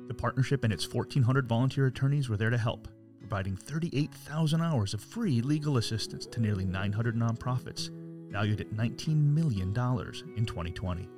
The 0.08 0.14
partnership 0.14 0.64
and 0.64 0.74
its 0.74 0.92
1,400 0.92 1.48
volunteer 1.48 1.88
attorneys 1.88 2.30
were 2.30 2.38
there 2.38 2.50
to 2.50 2.58
help, 2.58 2.88
providing 3.20 3.56
38,000 3.56 4.62
hours 4.62 4.94
of 4.94 5.02
free 5.02 5.42
legal 5.42 5.78
assistance 5.78 6.26
to 6.28 6.40
nearly 6.40 6.66
900 6.66 7.16
nonprofits 7.16 7.90
valued 8.30 8.62
at 8.62 8.72
$19 8.72 9.34
million 9.34 9.70
in 9.70 10.46
2020. 10.46 11.10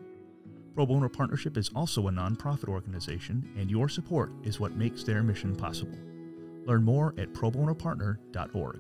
Pro 0.74 0.86
Bono 0.86 1.10
Partnership 1.10 1.58
is 1.58 1.70
also 1.76 2.08
a 2.08 2.12
nonprofit 2.12 2.70
organization, 2.70 3.50
and 3.58 3.70
your 3.70 3.90
support 3.90 4.32
is 4.44 4.60
what 4.60 4.78
makes 4.78 5.04
their 5.04 5.22
mission 5.22 5.56
possible. 5.56 5.98
Learn 6.66 6.84
more 6.84 7.14
at 7.18 7.34
probonopartner.org. 7.34 8.80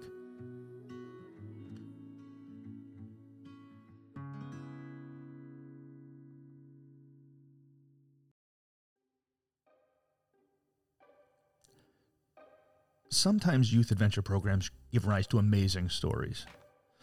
Sometimes 13.13 13.73
youth 13.73 13.91
adventure 13.91 14.21
programs 14.21 14.71
give 14.93 15.05
rise 15.05 15.27
to 15.27 15.37
amazing 15.37 15.89
stories. 15.89 16.45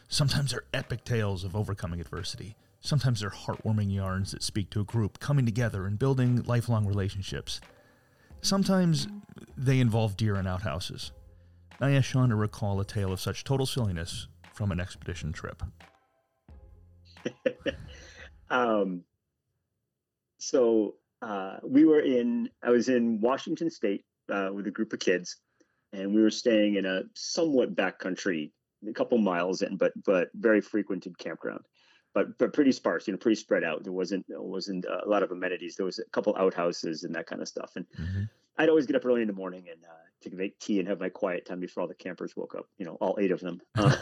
Sometimes 0.09 0.53
they're 0.53 0.65
epic 0.73 1.05
tales 1.05 1.45
of 1.45 1.55
overcoming 1.55 2.01
adversity. 2.01 2.57
Sometimes 2.81 3.21
they're 3.21 3.29
heartwarming 3.29 3.95
yarns 3.95 4.31
that 4.31 4.43
speak 4.43 4.71
to 4.71 4.81
a 4.81 4.85
group 4.85 5.21
coming 5.21 5.45
together 5.45 5.85
and 5.85 5.99
building 5.99 6.43
lifelong 6.45 6.87
relationships. 6.87 7.61
Sometimes 8.41 9.07
they 9.55 9.81
involve 9.81 10.17
deer 10.17 10.37
and 10.37 10.49
outhouses. 10.49 11.13
I 11.79 11.91
asked 11.91 12.09
Shawn 12.09 12.31
to 12.31 12.37
recall 12.37 12.81
a 12.81 12.87
tale 12.87 13.13
of 13.13 13.21
such 13.21 13.45
total 13.45 13.67
silliness 13.67 14.29
from 14.55 14.73
an 14.73 14.81
expedition 14.81 15.31
trip. 15.31 15.63
um, 18.51 19.03
so 20.39 20.95
uh, 21.21 21.59
we 21.63 21.85
were 21.85 22.01
in, 22.01 22.49
I 22.63 22.71
was 22.71 22.89
in 22.89 23.21
Washington 23.21 23.69
State 23.69 24.07
uh, 24.33 24.49
with 24.55 24.67
a 24.67 24.71
group 24.71 24.95
of 24.95 25.01
kids, 25.01 25.37
and 25.93 26.15
we 26.15 26.23
were 26.23 26.31
staying 26.31 26.77
in 26.77 26.87
a 26.87 27.03
somewhat 27.15 27.75
backcountry 27.75 28.51
a 28.89 28.93
couple 28.93 29.19
miles 29.19 29.63
in, 29.63 29.77
but 29.77 29.93
but 30.05 30.29
very 30.35 30.61
frequented 30.61 31.19
campground. 31.19 31.65
but 32.15 32.39
but 32.39 32.53
pretty 32.53 32.73
sparse, 32.73 33.07
you 33.07 33.13
know, 33.13 33.19
pretty 33.19 33.37
spread 33.37 33.65
out. 33.65 33.85
There 33.85 33.93
wasn't 33.93 34.27
there 34.29 34.41
wasn't 34.41 34.85
a 34.85 35.09
lot 35.09 35.23
of 35.23 35.31
amenities. 35.31 35.77
There 35.77 35.87
was 35.87 35.99
a 35.99 36.05
couple 36.11 36.37
outhouses 36.37 37.05
and 37.05 37.15
that 37.15 37.27
kind 37.27 37.43
of 37.43 37.49
stuff. 37.49 37.73
And 37.77 37.87
mm-hmm. 37.99 38.25
I'd 38.57 38.69
always 38.69 38.87
get 38.87 38.97
up 38.97 39.05
early 39.05 39.23
in 39.23 39.29
the 39.29 39.35
morning 39.35 39.67
and 39.71 39.85
uh, 39.85 40.29
to 40.29 40.35
make 40.35 40.59
tea 40.59 40.79
and 40.79 40.89
have 40.89 41.01
my 41.01 41.09
quiet 41.09 41.47
time 41.47 41.61
before 41.61 41.83
all 41.83 41.89
the 41.89 41.95
campers 41.95 42.37
woke 42.37 42.55
up. 42.57 42.67
You 42.79 42.87
know, 42.87 42.97
all 43.01 43.17
eight 43.21 43.31
of 43.31 43.41
them. 43.41 43.61
Uh, 43.77 43.97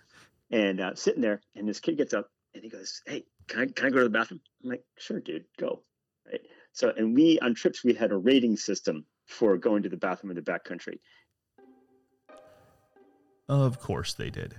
and 0.50 0.80
uh, 0.80 0.94
sitting 0.94 1.22
there, 1.22 1.40
and 1.56 1.68
this 1.68 1.80
kid 1.80 1.96
gets 1.96 2.14
up 2.14 2.30
and 2.54 2.62
he 2.62 2.70
goes, 2.70 3.02
"Hey, 3.06 3.24
can 3.46 3.60
I 3.60 3.66
can 3.66 3.86
I 3.86 3.90
go 3.90 3.98
to 3.98 4.04
the 4.04 4.10
bathroom?" 4.10 4.40
I'm 4.62 4.70
like, 4.70 4.84
"Sure, 4.96 5.20
dude, 5.20 5.44
go." 5.58 5.82
Right. 6.26 6.40
So, 6.72 6.92
and 6.96 7.14
we 7.14 7.38
on 7.40 7.54
trips 7.54 7.82
we 7.82 7.94
had 7.94 8.12
a 8.12 8.16
rating 8.16 8.56
system 8.56 9.04
for 9.28 9.56
going 9.56 9.82
to 9.82 9.88
the 9.88 9.96
bathroom 9.96 10.30
in 10.30 10.36
the 10.36 10.42
backcountry. 10.42 10.98
Of 13.48 13.78
course 13.80 14.14
they 14.14 14.30
did. 14.30 14.56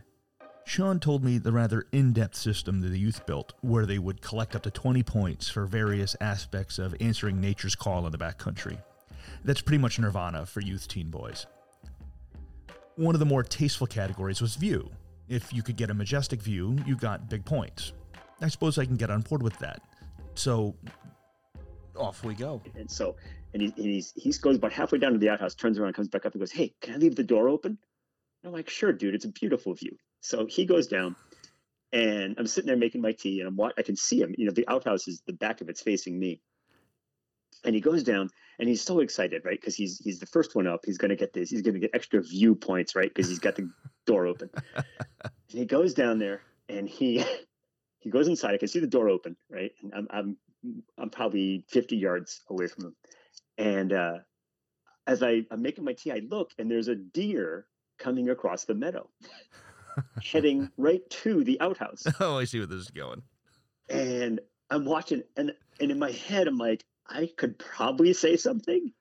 Shawn 0.66 1.00
told 1.00 1.24
me 1.24 1.40
the 1.40 1.52
rather 1.52 1.88
in 1.92 2.14
depth 2.14 2.36
system 2.36 2.80
that 2.82 2.90
the 2.90 3.00
youth 3.00 3.26
built, 3.26 3.54
where 3.62 3.88
they 3.88 3.98
would 3.98 4.22
collect 4.22 4.56
up 4.56 4.62
to 4.64 4.72
20 4.72 5.02
points 5.02 5.50
for 5.50 5.66
various 5.66 6.16
aspects 6.22 6.78
of 6.78 6.96
answering 7.02 7.42
nature's 7.42 7.76
call 7.76 8.06
in 8.06 8.12
the 8.12 8.18
backcountry. 8.20 8.78
That's 9.44 9.62
pretty 9.62 9.80
much 9.80 9.98
nirvana 9.98 10.46
for 10.46 10.62
youth 10.62 10.88
teen 10.88 11.10
boys. 11.10 11.48
One 12.96 13.16
of 13.16 13.20
the 13.20 13.26
more 13.26 13.44
tasteful 13.44 13.88
categories 13.88 14.42
was 14.42 14.56
view. 14.56 14.92
If 15.28 15.52
you 15.52 15.64
could 15.64 15.76
get 15.76 15.90
a 15.90 15.94
majestic 15.94 16.42
view, 16.42 16.78
you 16.86 16.96
got 16.96 17.30
big 17.30 17.46
points. 17.46 17.94
I 18.42 18.48
suppose 18.48 18.78
I 18.78 18.86
can 18.86 18.96
get 18.96 19.10
on 19.10 19.22
board 19.22 19.42
with 19.42 19.58
that. 19.60 19.82
So 20.36 20.76
off 22.00 22.24
we 22.24 22.34
go. 22.34 22.62
And 22.76 22.90
so, 22.90 23.16
and 23.54 23.62
he 23.62 23.74
he's, 23.76 24.14
he 24.16 24.32
goes 24.42 24.56
about 24.56 24.74
halfway 24.74 25.00
down 25.00 25.14
to 25.14 25.20
the 25.20 25.30
outhouse, 25.30 25.56
turns 25.56 25.78
around, 25.78 25.94
comes 25.94 26.08
back 26.08 26.26
up, 26.26 26.34
and 26.34 26.42
goes, 26.42 26.52
"Hey, 26.52 26.74
can 26.82 26.94
I 26.94 26.98
leave 26.98 27.16
the 27.16 27.24
door 27.24 27.50
open?" 27.50 27.78
And 28.42 28.48
I'm 28.48 28.54
like, 28.54 28.70
"Sure, 28.70 28.94
dude. 28.94 29.16
It's 29.16 29.26
a 29.26 29.32
beautiful 29.32 29.74
view." 29.74 29.96
So 30.22 30.46
he 30.46 30.66
goes 30.66 30.88
down, 30.88 31.16
and 31.92 32.36
I'm 32.38 32.48
sitting 32.48 32.68
there 32.68 32.78
making 32.78 33.02
my 33.02 33.14
tea, 33.14 33.40
and 33.40 33.48
I'm 33.48 33.56
what 33.56 33.74
I 33.78 33.82
can 33.82 33.96
see 33.96 34.22
him. 34.22 34.34
You 34.38 34.46
know, 34.46 34.52
the 34.52 34.68
outhouse 34.68 35.08
is 35.08 35.22
the 35.26 35.34
back 35.34 35.62
of 35.62 35.70
it's 35.70 35.82
facing 35.82 36.20
me, 36.20 36.42
and 37.64 37.76
he 37.76 37.82
goes 37.82 38.04
down, 38.04 38.30
and 38.60 38.68
he's 38.68 38.82
so 38.82 39.00
excited, 39.00 39.44
right? 39.46 39.60
Because 39.60 39.76
he's 39.76 40.00
he's 40.00 40.20
the 40.20 40.26
first 40.26 40.56
one 40.56 40.68
up. 40.68 40.82
He's 40.86 40.98
going 40.98 41.10
to 41.10 41.16
get 41.16 41.34
this. 41.34 41.50
He's 41.50 41.62
going 41.62 41.76
to 41.76 41.80
get 41.80 41.92
extra 41.94 42.22
view 42.22 42.56
points, 42.56 42.96
right? 42.96 43.10
Because 43.14 43.30
he's 43.30 43.40
got 43.40 43.56
the 43.56 43.70
door 44.06 44.28
open. 44.28 44.50
and 44.76 44.84
he 45.48 45.66
goes 45.66 45.94
down 45.94 46.20
there, 46.20 46.42
and 46.68 46.88
he 46.88 47.24
he 48.00 48.10
goes 48.10 48.28
inside. 48.28 48.54
I 48.54 48.58
can 48.58 48.68
see 48.68 48.80
the 48.80 48.88
door 48.88 49.10
open, 49.10 49.36
right? 49.50 49.72
And 49.82 49.94
I'm 49.94 50.08
I'm 50.12 50.38
I'm 50.98 51.10
probably 51.10 51.66
50 51.70 51.98
yards 51.98 52.42
away 52.50 52.68
from 52.68 52.86
him, 52.86 52.96
and 53.58 53.94
uh, 53.94 54.18
as 55.08 55.24
I, 55.24 55.44
I'm 55.50 55.62
making 55.62 55.84
my 55.84 55.94
tea, 55.94 56.12
I 56.12 56.22
look, 56.30 56.52
and 56.60 56.70
there's 56.70 56.88
a 56.88 56.96
deer 56.96 57.66
coming 57.98 58.30
across 58.30 58.66
the 58.66 58.76
meadow 58.76 59.10
heading 60.24 60.70
right 60.78 61.02
to 61.10 61.44
the 61.44 61.60
outhouse. 61.60 62.04
Oh, 62.20 62.38
I 62.38 62.46
see 62.46 62.60
where 62.60 62.68
this 62.68 62.82
is 62.82 62.92
going. 62.92 63.24
And 63.90 64.40
I'm 64.70 64.86
watching, 64.86 65.24
and 65.36 65.54
and 65.80 65.92
in 65.92 66.00
my 66.00 66.12
head, 66.12 66.48
I'm 66.48 66.58
like, 66.58 66.86
I 67.08 67.30
could 67.38 67.58
probably 67.58 68.14
say 68.14 68.38
something. 68.38 68.92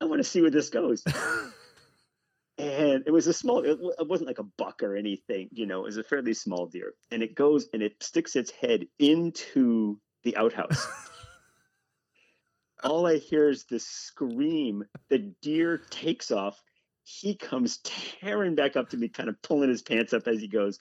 I 0.00 0.06
want 0.06 0.20
to 0.20 0.28
see 0.28 0.40
where 0.40 0.50
this 0.50 0.70
goes. 0.70 1.04
and 2.58 3.04
it 3.06 3.12
was 3.12 3.28
a 3.28 3.32
small. 3.32 3.60
It, 3.60 3.78
it 3.98 4.08
wasn't 4.08 4.26
like 4.26 4.40
a 4.40 4.48
buck 4.58 4.82
or 4.82 4.96
anything, 4.96 5.50
you 5.52 5.66
know. 5.66 5.82
It 5.82 5.86
was 5.86 5.98
a 5.98 6.04
fairly 6.04 6.34
small 6.34 6.66
deer, 6.66 6.94
and 7.12 7.22
it 7.22 7.36
goes 7.36 7.68
and 7.72 7.80
it 7.80 8.02
sticks 8.02 8.34
its 8.34 8.50
head 8.50 8.86
into 8.98 10.00
the 10.24 10.36
outhouse. 10.36 10.86
All 12.82 13.06
I 13.06 13.16
hear 13.16 13.48
is 13.48 13.64
this 13.64 13.86
scream. 13.86 14.84
The 15.08 15.18
deer 15.40 15.80
takes 15.90 16.30
off 16.30 16.60
he 17.04 17.34
comes 17.34 17.78
tearing 17.84 18.54
back 18.54 18.76
up 18.76 18.90
to 18.90 18.96
me, 18.96 19.08
kind 19.08 19.28
of 19.28 19.40
pulling 19.42 19.68
his 19.68 19.82
pants 19.82 20.12
up 20.12 20.26
as 20.26 20.40
he 20.40 20.48
goes. 20.48 20.78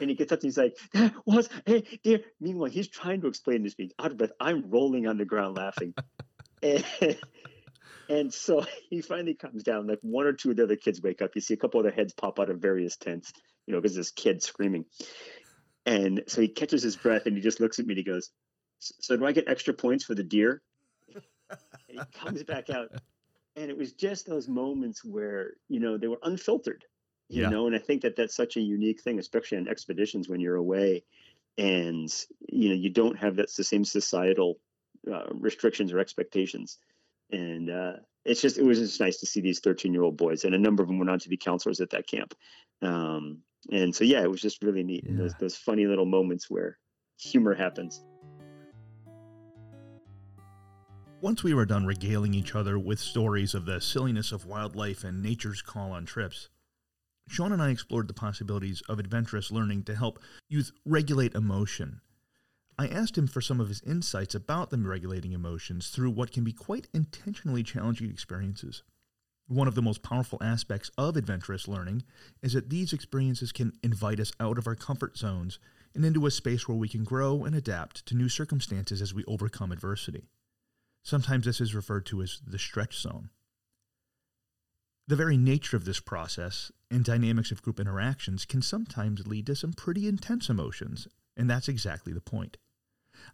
And 0.00 0.08
he 0.08 0.16
gets 0.16 0.30
up 0.30 0.38
and 0.38 0.44
he's 0.44 0.58
like, 0.58 0.76
That 0.92 1.12
was 1.26 1.48
hey 1.64 1.84
deer. 2.02 2.20
Meanwhile, 2.40 2.70
he's 2.70 2.88
trying 2.88 3.20
to 3.22 3.26
explain 3.26 3.62
this 3.62 3.74
to 3.74 3.84
me 3.84 3.90
out 3.98 4.12
of 4.12 4.18
breath. 4.18 4.32
I'm 4.40 4.70
rolling 4.70 5.06
on 5.06 5.18
the 5.18 5.24
ground 5.24 5.56
laughing. 5.56 5.94
and, 6.62 6.84
and 8.08 8.32
so 8.32 8.64
he 8.90 9.02
finally 9.02 9.34
comes 9.34 9.62
down. 9.62 9.86
Like 9.86 9.98
one 10.02 10.26
or 10.26 10.34
two 10.34 10.50
of 10.50 10.56
the 10.56 10.64
other 10.64 10.76
kids 10.76 11.02
wake 11.02 11.22
up. 11.22 11.32
You 11.34 11.40
see 11.40 11.54
a 11.54 11.58
couple 11.58 11.80
of 11.80 11.84
their 11.84 11.92
heads 11.92 12.12
pop 12.12 12.38
out 12.38 12.50
of 12.50 12.60
various 12.60 12.96
tents, 12.96 13.32
you 13.66 13.74
know, 13.74 13.80
because 13.80 13.96
this 13.96 14.12
kid 14.12 14.42
screaming. 14.42 14.84
And 15.84 16.24
so 16.26 16.42
he 16.42 16.48
catches 16.48 16.82
his 16.82 16.96
breath 16.96 17.26
and 17.26 17.36
he 17.36 17.42
just 17.42 17.60
looks 17.60 17.78
at 17.78 17.86
me 17.86 17.92
and 17.92 17.98
he 17.98 18.04
goes, 18.04 18.30
So 18.78 19.16
do 19.16 19.26
I 19.26 19.32
get 19.32 19.48
extra 19.48 19.74
points 19.74 20.04
for 20.04 20.14
the 20.14 20.22
deer? 20.22 20.62
And 21.10 21.22
he 21.88 21.98
comes 22.18 22.42
back 22.42 22.70
out 22.70 22.90
and 23.56 23.70
it 23.70 23.76
was 23.76 23.92
just 23.92 24.26
those 24.26 24.48
moments 24.48 25.04
where 25.04 25.54
you 25.68 25.80
know 25.80 25.96
they 25.96 26.06
were 26.06 26.20
unfiltered 26.22 26.84
you 27.28 27.42
yeah. 27.42 27.48
know 27.48 27.66
and 27.66 27.74
i 27.74 27.78
think 27.78 28.02
that 28.02 28.14
that's 28.14 28.36
such 28.36 28.56
a 28.56 28.60
unique 28.60 29.00
thing 29.00 29.18
especially 29.18 29.58
on 29.58 29.66
expeditions 29.66 30.28
when 30.28 30.40
you're 30.40 30.56
away 30.56 31.02
and 31.58 32.12
you 32.48 32.68
know 32.68 32.74
you 32.74 32.90
don't 32.90 33.18
have 33.18 33.36
that's 33.36 33.56
the 33.56 33.64
same 33.64 33.84
societal 33.84 34.58
uh, 35.10 35.24
restrictions 35.32 35.92
or 35.92 35.98
expectations 35.98 36.78
and 37.32 37.70
uh, 37.70 37.94
it's 38.24 38.40
just 38.40 38.58
it 38.58 38.64
was 38.64 38.78
just 38.78 39.00
nice 39.00 39.18
to 39.18 39.26
see 39.26 39.40
these 39.40 39.60
13 39.60 39.92
year 39.92 40.02
old 40.02 40.16
boys 40.16 40.44
and 40.44 40.54
a 40.54 40.58
number 40.58 40.82
of 40.82 40.88
them 40.88 40.98
went 40.98 41.10
on 41.10 41.18
to 41.18 41.28
be 41.28 41.36
counselors 41.36 41.80
at 41.80 41.90
that 41.90 42.06
camp 42.06 42.34
um, 42.82 43.38
and 43.72 43.94
so 43.94 44.04
yeah 44.04 44.22
it 44.22 44.30
was 44.30 44.40
just 44.40 44.62
really 44.62 44.82
neat 44.82 45.04
yeah. 45.06 45.16
those, 45.16 45.34
those 45.40 45.56
funny 45.56 45.86
little 45.86 46.06
moments 46.06 46.50
where 46.50 46.78
humor 47.18 47.54
happens 47.54 48.02
Once 51.22 51.42
we 51.42 51.54
were 51.54 51.64
done 51.64 51.86
regaling 51.86 52.34
each 52.34 52.54
other 52.54 52.78
with 52.78 52.98
stories 53.00 53.54
of 53.54 53.64
the 53.64 53.80
silliness 53.80 54.32
of 54.32 54.44
wildlife 54.44 55.02
and 55.02 55.22
nature's 55.22 55.62
call 55.62 55.90
on 55.90 56.04
trips, 56.04 56.50
Shawn 57.26 57.52
and 57.52 57.62
I 57.62 57.70
explored 57.70 58.06
the 58.06 58.14
possibilities 58.14 58.82
of 58.82 58.98
adventurous 58.98 59.50
learning 59.50 59.84
to 59.84 59.96
help 59.96 60.18
youth 60.50 60.72
regulate 60.84 61.34
emotion. 61.34 62.02
I 62.78 62.86
asked 62.88 63.16
him 63.16 63.26
for 63.26 63.40
some 63.40 63.60
of 63.60 63.68
his 63.68 63.80
insights 63.80 64.34
about 64.34 64.68
them 64.68 64.86
regulating 64.86 65.32
emotions 65.32 65.88
through 65.88 66.10
what 66.10 66.32
can 66.32 66.44
be 66.44 66.52
quite 66.52 66.86
intentionally 66.92 67.62
challenging 67.62 68.10
experiences. 68.10 68.82
One 69.48 69.68
of 69.68 69.74
the 69.74 69.82
most 69.82 70.02
powerful 70.02 70.38
aspects 70.42 70.90
of 70.98 71.16
adventurous 71.16 71.66
learning 71.66 72.02
is 72.42 72.52
that 72.52 72.68
these 72.68 72.92
experiences 72.92 73.52
can 73.52 73.72
invite 73.82 74.20
us 74.20 74.32
out 74.38 74.58
of 74.58 74.66
our 74.66 74.74
comfort 74.74 75.16
zones 75.16 75.58
and 75.94 76.04
into 76.04 76.26
a 76.26 76.30
space 76.30 76.68
where 76.68 76.76
we 76.76 76.90
can 76.90 77.04
grow 77.04 77.44
and 77.44 77.56
adapt 77.56 78.04
to 78.06 78.14
new 78.14 78.28
circumstances 78.28 79.00
as 79.00 79.14
we 79.14 79.24
overcome 79.24 79.72
adversity. 79.72 80.28
Sometimes 81.06 81.44
this 81.44 81.60
is 81.60 81.72
referred 81.72 82.04
to 82.06 82.20
as 82.20 82.40
the 82.44 82.58
stretch 82.58 82.98
zone. 82.98 83.30
The 85.06 85.14
very 85.14 85.36
nature 85.36 85.76
of 85.76 85.84
this 85.84 86.00
process 86.00 86.72
and 86.90 87.04
dynamics 87.04 87.52
of 87.52 87.62
group 87.62 87.78
interactions 87.78 88.44
can 88.44 88.60
sometimes 88.60 89.24
lead 89.24 89.46
to 89.46 89.54
some 89.54 89.72
pretty 89.72 90.08
intense 90.08 90.48
emotions, 90.48 91.06
and 91.36 91.48
that's 91.48 91.68
exactly 91.68 92.12
the 92.12 92.20
point. 92.20 92.56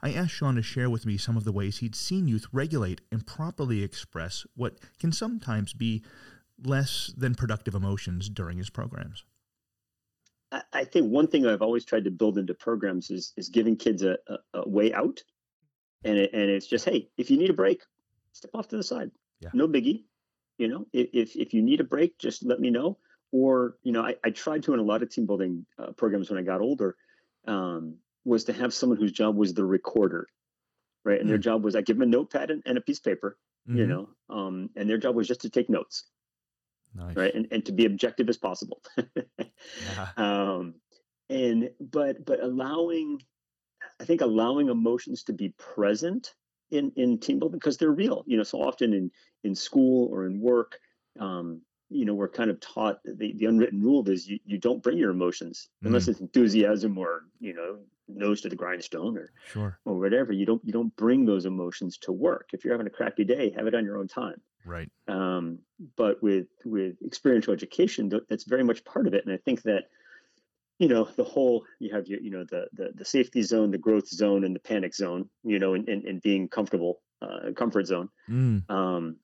I 0.03 0.13
asked 0.13 0.35
Shawn 0.35 0.57
to 0.57 0.63
share 0.63 0.91
with 0.91 1.07
me 1.07 1.17
some 1.17 1.39
of 1.39 1.45
the 1.45 1.53
ways 1.53 1.79
he'd 1.79 1.95
seen 1.95 2.29
youth 2.29 2.47
regulate 2.53 3.01
and 3.11 3.27
properly 3.27 3.83
express 3.83 4.45
what 4.55 4.77
can 4.99 5.11
sometimes 5.11 5.73
be 5.73 6.03
less 6.63 7.11
than 7.17 7.35
productive 7.35 7.75
emotions 7.75 8.29
during 8.29 8.59
his 8.59 8.69
programs. 8.69 9.25
I 10.75 10.85
think 10.85 11.11
one 11.11 11.27
thing 11.27 11.47
I've 11.47 11.63
always 11.63 11.87
tried 11.87 12.05
to 12.05 12.11
build 12.11 12.37
into 12.37 12.53
programs 12.53 13.11
is 13.11 13.33
is 13.39 13.49
giving 13.49 13.77
kids 13.77 14.03
a, 14.03 14.19
a, 14.27 14.37
a 14.61 14.69
way 14.69 14.93
out 14.93 15.23
and 16.05 16.19
it, 16.19 16.31
and 16.33 16.51
it's 16.51 16.67
just 16.67 16.85
hey 16.85 17.09
if 17.17 17.31
you 17.31 17.37
need 17.37 17.51
a 17.51 17.55
break 17.55 17.83
step 18.33 18.51
off 18.55 18.69
to 18.69 18.77
the 18.77 18.83
side 18.83 19.11
yeah. 19.41 19.51
no 19.53 19.69
biggie 19.69 20.05
you 20.59 20.69
know 20.69 20.87
if 20.93 21.37
if 21.37 21.53
you 21.55 21.63
need 21.63 21.81
a 21.81 21.85
break 21.85 22.19
just 22.19 22.45
let 22.45 22.61
me 22.61 22.71
know 22.71 22.99
or 23.31 23.77
you 23.83 23.93
know 23.93 24.03
i, 24.03 24.15
I 24.25 24.31
tried 24.31 24.63
to 24.65 24.75
in 24.75 24.81
a 24.81 24.85
lot 24.85 25.03
of 25.03 25.11
team 25.11 25.27
building 25.27 25.67
uh, 25.79 25.93
programs 25.93 26.31
when 26.31 26.39
i 26.39 26.43
got 26.43 26.61
older 26.61 26.97
um, 27.47 27.97
was 28.25 28.45
to 28.45 28.53
have 28.53 28.73
someone 28.73 28.99
whose 28.99 29.13
job 29.13 29.37
was 29.37 29.55
the 29.55 29.65
recorder 29.65 30.29
right 31.05 31.21
and 31.21 31.27
mm 31.27 31.33
their 31.33 31.39
job 31.39 31.65
was 31.65 31.75
i 31.75 31.81
give 31.81 31.99
them 31.99 32.09
a 32.09 32.11
notepad 32.11 32.51
and, 32.51 32.63
and 32.67 32.79
a 32.79 32.81
piece 32.81 32.99
of 32.99 33.05
paper 33.05 33.37
mm-hmm. 33.69 33.79
you 33.79 33.87
know 33.87 34.09
um, 34.31 34.71
and 34.77 34.89
their 34.89 34.99
job 34.99 35.15
was 35.15 35.27
just 35.27 35.41
to 35.41 35.51
take 35.51 35.69
notes 35.69 36.05
nice. 36.95 37.17
right 37.17 37.35
and, 37.35 37.49
and 37.51 37.65
to 37.67 37.73
be 37.73 37.87
objective 37.87 38.29
as 38.29 38.37
possible 38.37 38.81
yeah. 38.99 40.09
um, 40.17 40.75
and 41.29 41.71
but 41.81 42.25
but 42.25 42.43
allowing 42.43 43.21
I 44.01 44.05
think 44.05 44.21
allowing 44.21 44.69
emotions 44.69 45.23
to 45.25 45.33
be 45.33 45.51
present 45.51 46.35
in 46.71 46.93
in 46.97 47.19
team 47.19 47.39
building 47.39 47.59
because 47.59 47.77
they're 47.77 47.93
real. 47.93 48.25
You 48.27 48.37
know, 48.37 48.43
so 48.43 48.59
often 48.59 48.93
in 48.93 49.11
in 49.45 49.55
school 49.55 50.09
or 50.13 50.27
in 50.27 50.41
work, 50.41 50.79
um, 51.19 51.61
you 51.93 52.05
know, 52.05 52.15
we're 52.15 52.29
kind 52.29 52.51
of 52.51 52.59
taught 52.61 53.01
the, 53.05 53.35
the 53.35 53.47
unwritten 53.47 53.83
rule 53.83 54.09
is 54.09 54.27
you, 54.27 54.39
you 54.45 54.59
don't 54.59 54.83
bring 54.83 54.99
your 54.99 55.11
emotions 55.11 55.69
mm. 55.83 55.89
unless 55.89 56.09
it's 56.09 56.21
enthusiasm 56.21 56.99
or 56.99 57.25
you 57.39 57.55
know 57.55 57.79
nose 58.09 58.41
to 58.43 58.49
the 58.49 58.57
grindstone 58.57 59.17
or 59.17 59.33
sure 59.47 59.79
or 59.85 59.99
whatever. 59.99 60.33
You 60.33 60.47
don't 60.47 60.63
you 60.65 60.73
don't 60.73 60.95
bring 60.97 61.25
those 61.27 61.45
emotions 61.45 61.99
to 61.99 62.13
work. 62.13 62.51
If 62.53 62.65
you're 62.65 62.75
having 62.75 62.87
a 62.87 62.91
crappy 62.91 63.25
day, 63.25 63.53
have 63.57 63.67
it 63.67 63.75
on 63.75 63.85
your 63.85 63.99
own 63.99 64.09
time. 64.09 64.41
Right. 64.65 64.91
Um, 65.09 65.59
but 65.97 66.23
with 66.23 66.47
with 66.65 66.97
experiential 67.05 67.53
education, 67.53 68.11
that's 68.29 68.45
very 68.45 68.65
much 68.65 68.85
part 68.85 69.07
of 69.07 69.15
it, 69.15 69.25
and 69.25 69.35
I 69.35 69.39
think 69.39 69.63
that 69.63 69.85
you 70.83 70.89
know 70.89 71.09
the 71.17 71.25
whole 71.25 71.65
you 71.79 71.95
have 71.95 72.07
your 72.07 72.21
you 72.21 72.31
know 72.31 72.45
the 72.51 72.67
the, 72.73 72.93
the 72.95 73.05
safety 73.05 73.43
zone 73.43 73.71
the 73.71 73.79
growth 73.79 74.09
zone 74.09 74.45
and 74.45 74.55
the 74.55 74.61
panic 74.61 74.95
zone 74.95 75.29
you 75.45 75.59
know 75.59 75.75
and, 75.75 75.89
and, 75.89 76.05
and 76.05 76.21
being 76.23 76.49
comfortable 76.49 77.01
uh, 77.23 77.53
comfort 77.55 77.87
zone 77.87 78.09
mm. 78.29 78.63
um, 78.69 79.17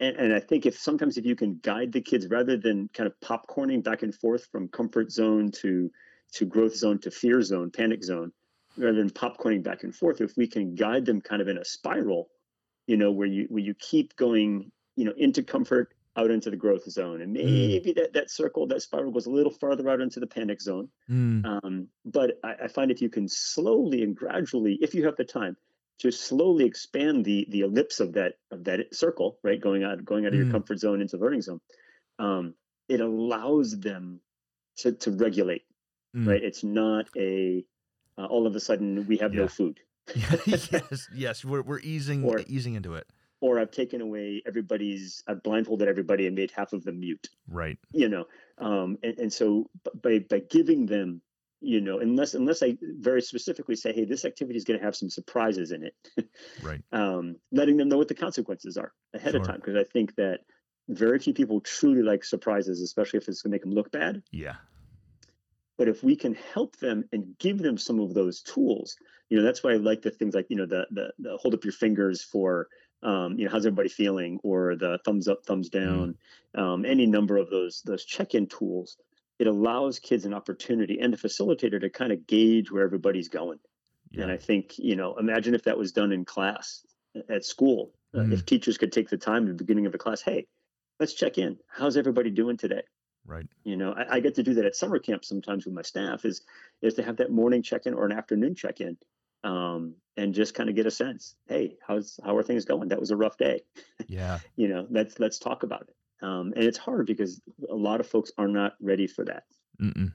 and, 0.00 0.16
and 0.16 0.34
i 0.34 0.40
think 0.40 0.64
if 0.66 0.78
sometimes 0.78 1.16
if 1.16 1.24
you 1.24 1.36
can 1.36 1.60
guide 1.62 1.92
the 1.92 2.00
kids 2.00 2.26
rather 2.28 2.56
than 2.56 2.88
kind 2.94 3.06
of 3.06 3.14
popcorning 3.20 3.82
back 3.82 4.02
and 4.02 4.14
forth 4.14 4.46
from 4.50 4.66
comfort 4.68 5.12
zone 5.12 5.50
to 5.50 5.90
to 6.32 6.46
growth 6.46 6.74
zone 6.74 6.98
to 6.98 7.10
fear 7.10 7.42
zone 7.42 7.70
panic 7.70 8.02
zone 8.02 8.32
rather 8.76 8.98
than 8.98 9.10
popcorning 9.10 9.62
back 9.62 9.84
and 9.84 9.94
forth, 9.94 10.20
if 10.20 10.36
we 10.36 10.46
can 10.46 10.74
guide 10.74 11.06
them 11.06 11.20
kind 11.20 11.40
of 11.40 11.48
in 11.48 11.58
a 11.58 11.64
spiral, 11.64 12.28
you 12.86 12.96
know, 12.96 13.10
where 13.10 13.26
you 13.26 13.46
where 13.48 13.62
you 13.62 13.74
keep 13.74 14.16
going, 14.16 14.70
you 14.96 15.04
know, 15.04 15.12
into 15.16 15.42
comfort, 15.42 15.93
out 16.16 16.30
into 16.30 16.48
the 16.50 16.56
growth 16.56 16.84
zone, 16.90 17.20
and 17.22 17.36
Mm. 17.36 17.68
maybe 17.68 17.92
that 17.94 18.12
that 18.12 18.30
circle, 18.30 18.66
that 18.68 18.82
spiral 18.82 19.10
goes 19.10 19.26
a 19.26 19.30
little 19.30 19.50
farther 19.52 19.88
out 19.90 20.00
into 20.00 20.20
the 20.20 20.26
panic 20.26 20.60
zone. 20.60 20.88
Mm, 21.10 21.44
Um, 21.44 21.88
but 22.04 22.38
I, 22.44 22.54
I 22.64 22.68
find 22.68 22.90
if 22.90 23.02
you 23.02 23.08
can 23.10 23.28
slowly 23.28 24.02
and 24.02 24.14
gradually, 24.16 24.78
if 24.80 24.94
you 24.94 25.04
have 25.06 25.16
the 25.16 25.24
time, 25.24 25.56
to 26.00 26.10
slowly 26.10 26.64
expand 26.64 27.24
the 27.24 27.46
the 27.50 27.60
ellipse 27.62 28.00
of 28.00 28.12
that 28.14 28.34
of 28.50 28.64
that 28.64 28.94
circle, 28.94 29.38
right, 29.42 29.60
going 29.60 29.82
out 29.82 30.04
going 30.04 30.24
out 30.26 30.32
of 30.34 30.38
Mm. 30.38 30.44
your 30.44 30.52
comfort 30.52 30.78
zone 30.78 31.00
into 31.00 31.16
the 31.16 31.22
learning 31.24 31.42
zone, 31.42 31.60
um, 32.18 32.54
it 32.88 33.00
allows 33.00 33.78
them 33.80 34.20
to 34.78 34.92
to 34.92 35.10
regulate. 35.10 35.62
mm. 36.14 36.26
Right, 36.28 36.42
it's 36.44 36.62
not 36.62 37.08
a 37.16 37.64
uh, 38.18 38.26
all 38.26 38.46
of 38.46 38.54
a 38.54 38.60
sudden 38.60 39.04
we 39.08 39.16
have 39.16 39.34
Yeah. 39.34 39.40
no 39.42 39.48
food, 39.48 39.80
yes, 40.46 41.08
yes, 41.12 41.44
we're 41.44 41.62
we're 41.62 41.80
easing 41.80 42.22
Or- 42.24 42.38
easing 42.46 42.74
into 42.74 42.94
it. 42.94 43.06
Or 43.44 43.60
I've 43.60 43.70
taken 43.82 44.00
away 44.00 44.42
everybody's, 44.46 45.22
I've 45.28 45.42
blindfolded 45.42 45.86
everybody 45.86 46.26
and 46.26 46.34
made 46.34 46.50
half 46.50 46.72
of 46.72 46.82
them 46.84 47.00
mute. 47.00 47.28
Right. 47.46 47.78
you 47.92 48.08
know 48.08 48.24
um 48.58 48.96
and, 49.02 49.18
and 49.22 49.32
so 49.32 49.46
by 50.02 50.14
by 50.32 50.40
giving 50.56 50.86
them 50.86 51.20
you 51.60 51.80
know 51.86 51.96
unless 52.06 52.34
unless 52.34 52.62
i 52.62 52.70
very 53.08 53.20
specifically 53.22 53.76
say 53.76 53.92
hey 53.92 54.04
this 54.06 54.24
activity 54.24 54.56
is 54.60 54.64
going 54.68 54.78
to 54.78 54.84
have 54.86 54.96
some 54.96 55.10
surprises 55.10 55.68
in 55.76 55.80
it 55.88 55.94
Right. 56.68 56.82
um 56.92 57.36
letting 57.60 57.76
them 57.76 57.88
know 57.90 57.98
what 57.98 58.08
the 58.08 58.14
consequences 58.26 58.76
are 58.82 58.92
ahead 59.18 59.34
of 59.34 59.42
time 59.46 59.60
because 59.60 59.76
i 59.76 59.84
think 59.94 60.14
that 60.22 60.40
very 60.88 61.18
few 61.18 61.34
people 61.40 61.60
truly 61.60 62.02
like 62.02 62.24
surprises 62.24 62.80
especially 62.80 63.18
if 63.18 63.28
it's 63.28 63.42
going 63.42 63.50
to 63.50 63.54
make 63.56 63.62
them 63.66 63.72
look 63.78 63.90
bad 63.90 64.22
Yeah. 64.30 64.56
but 65.78 65.88
if 65.88 66.02
we 66.08 66.14
can 66.16 66.34
help 66.54 66.76
them 66.78 67.04
and 67.12 67.36
give 67.38 67.58
them 67.58 67.76
some 67.78 68.00
of 68.00 68.14
those 68.14 68.42
tools 68.42 68.96
you 69.28 69.36
know 69.36 69.44
that's 69.44 69.62
why 69.62 69.72
i 69.72 69.76
like 69.76 70.02
the 70.02 70.10
things 70.10 70.34
like 70.34 70.46
you 70.48 70.56
know 70.56 70.66
the 70.74 70.86
the, 70.90 71.06
the 71.18 71.36
hold 71.36 71.54
up 71.54 71.64
your 71.64 71.72
fingers 71.84 72.22
for 72.22 72.68
um, 73.04 73.38
you 73.38 73.44
know 73.44 73.50
how's 73.50 73.66
everybody 73.66 73.88
feeling 73.88 74.40
or 74.42 74.76
the 74.76 74.98
thumbs 75.04 75.28
up 75.28 75.44
thumbs 75.46 75.68
down 75.68 76.16
um, 76.56 76.84
any 76.84 77.06
number 77.06 77.36
of 77.36 77.50
those 77.50 77.82
those 77.84 78.04
check-in 78.04 78.46
tools 78.46 78.96
it 79.38 79.46
allows 79.46 79.98
kids 79.98 80.24
an 80.24 80.32
opportunity 80.34 80.98
and 81.00 81.12
the 81.12 81.16
facilitator 81.16 81.80
to 81.80 81.90
kind 81.90 82.12
of 82.12 82.24
gauge 82.26 82.70
where 82.70 82.84
everybody's 82.84 83.28
going. 83.28 83.58
And 84.16 84.30
i 84.30 84.36
think 84.36 84.78
you 84.78 84.96
know 84.96 85.16
imagine 85.16 85.54
if 85.54 85.64
that 85.64 85.76
was 85.76 85.92
done 85.92 86.12
in 86.12 86.24
class 86.24 86.84
at 87.28 87.44
school 87.44 87.92
uh, 88.14 88.18
Mm. 88.20 88.32
if 88.32 88.46
teachers 88.46 88.78
could 88.78 88.92
take 88.92 89.08
the 89.08 89.16
time 89.18 89.42
at 89.42 89.48
the 89.48 89.64
beginning 89.64 89.86
of 89.86 89.94
a 89.94 89.98
class 89.98 90.22
hey 90.22 90.46
let's 91.00 91.14
check 91.14 91.36
in. 91.38 91.58
How's 91.68 91.96
everybody 91.96 92.30
doing 92.30 92.56
today? 92.56 92.82
Right. 93.26 93.46
you 93.64 93.76
know 93.76 93.92
I, 93.92 94.16
I 94.16 94.20
get 94.20 94.34
to 94.36 94.42
do 94.42 94.54
that 94.54 94.66
at 94.66 94.76
summer 94.76 94.98
camp 94.98 95.24
sometimes 95.24 95.64
with 95.64 95.74
my 95.74 95.82
staff 95.82 96.24
is 96.24 96.42
is 96.82 96.94
to 96.94 97.02
have 97.02 97.16
that 97.16 97.30
morning 97.32 97.62
check-in 97.62 97.94
or 97.94 98.04
an 98.06 98.12
afternoon 98.12 98.54
check-in 98.54 98.96
um, 99.44 99.94
and 100.16 100.34
just 100.34 100.54
kind 100.54 100.68
of 100.68 100.74
get 100.74 100.86
a 100.86 100.90
sense 100.90 101.36
hey 101.46 101.76
how's 101.86 102.18
how 102.24 102.36
are 102.36 102.42
things 102.42 102.64
going 102.64 102.88
that 102.88 102.98
was 103.00 103.10
a 103.12 103.16
rough 103.16 103.36
day 103.38 103.60
Yeah. 104.08 104.38
you 104.56 104.68
know 104.68 104.86
let's 104.90 105.18
let's 105.20 105.38
talk 105.38 105.62
about 105.62 105.82
it 105.82 105.94
um, 106.26 106.52
and 106.56 106.64
it's 106.64 106.78
hard 106.78 107.06
because 107.06 107.40
a 107.70 107.74
lot 107.74 108.00
of 108.00 108.06
folks 108.08 108.32
are 108.38 108.48
not 108.48 108.72
ready 108.80 109.06
for 109.06 109.24
that 109.26 109.44
Mm-mm. 109.80 110.12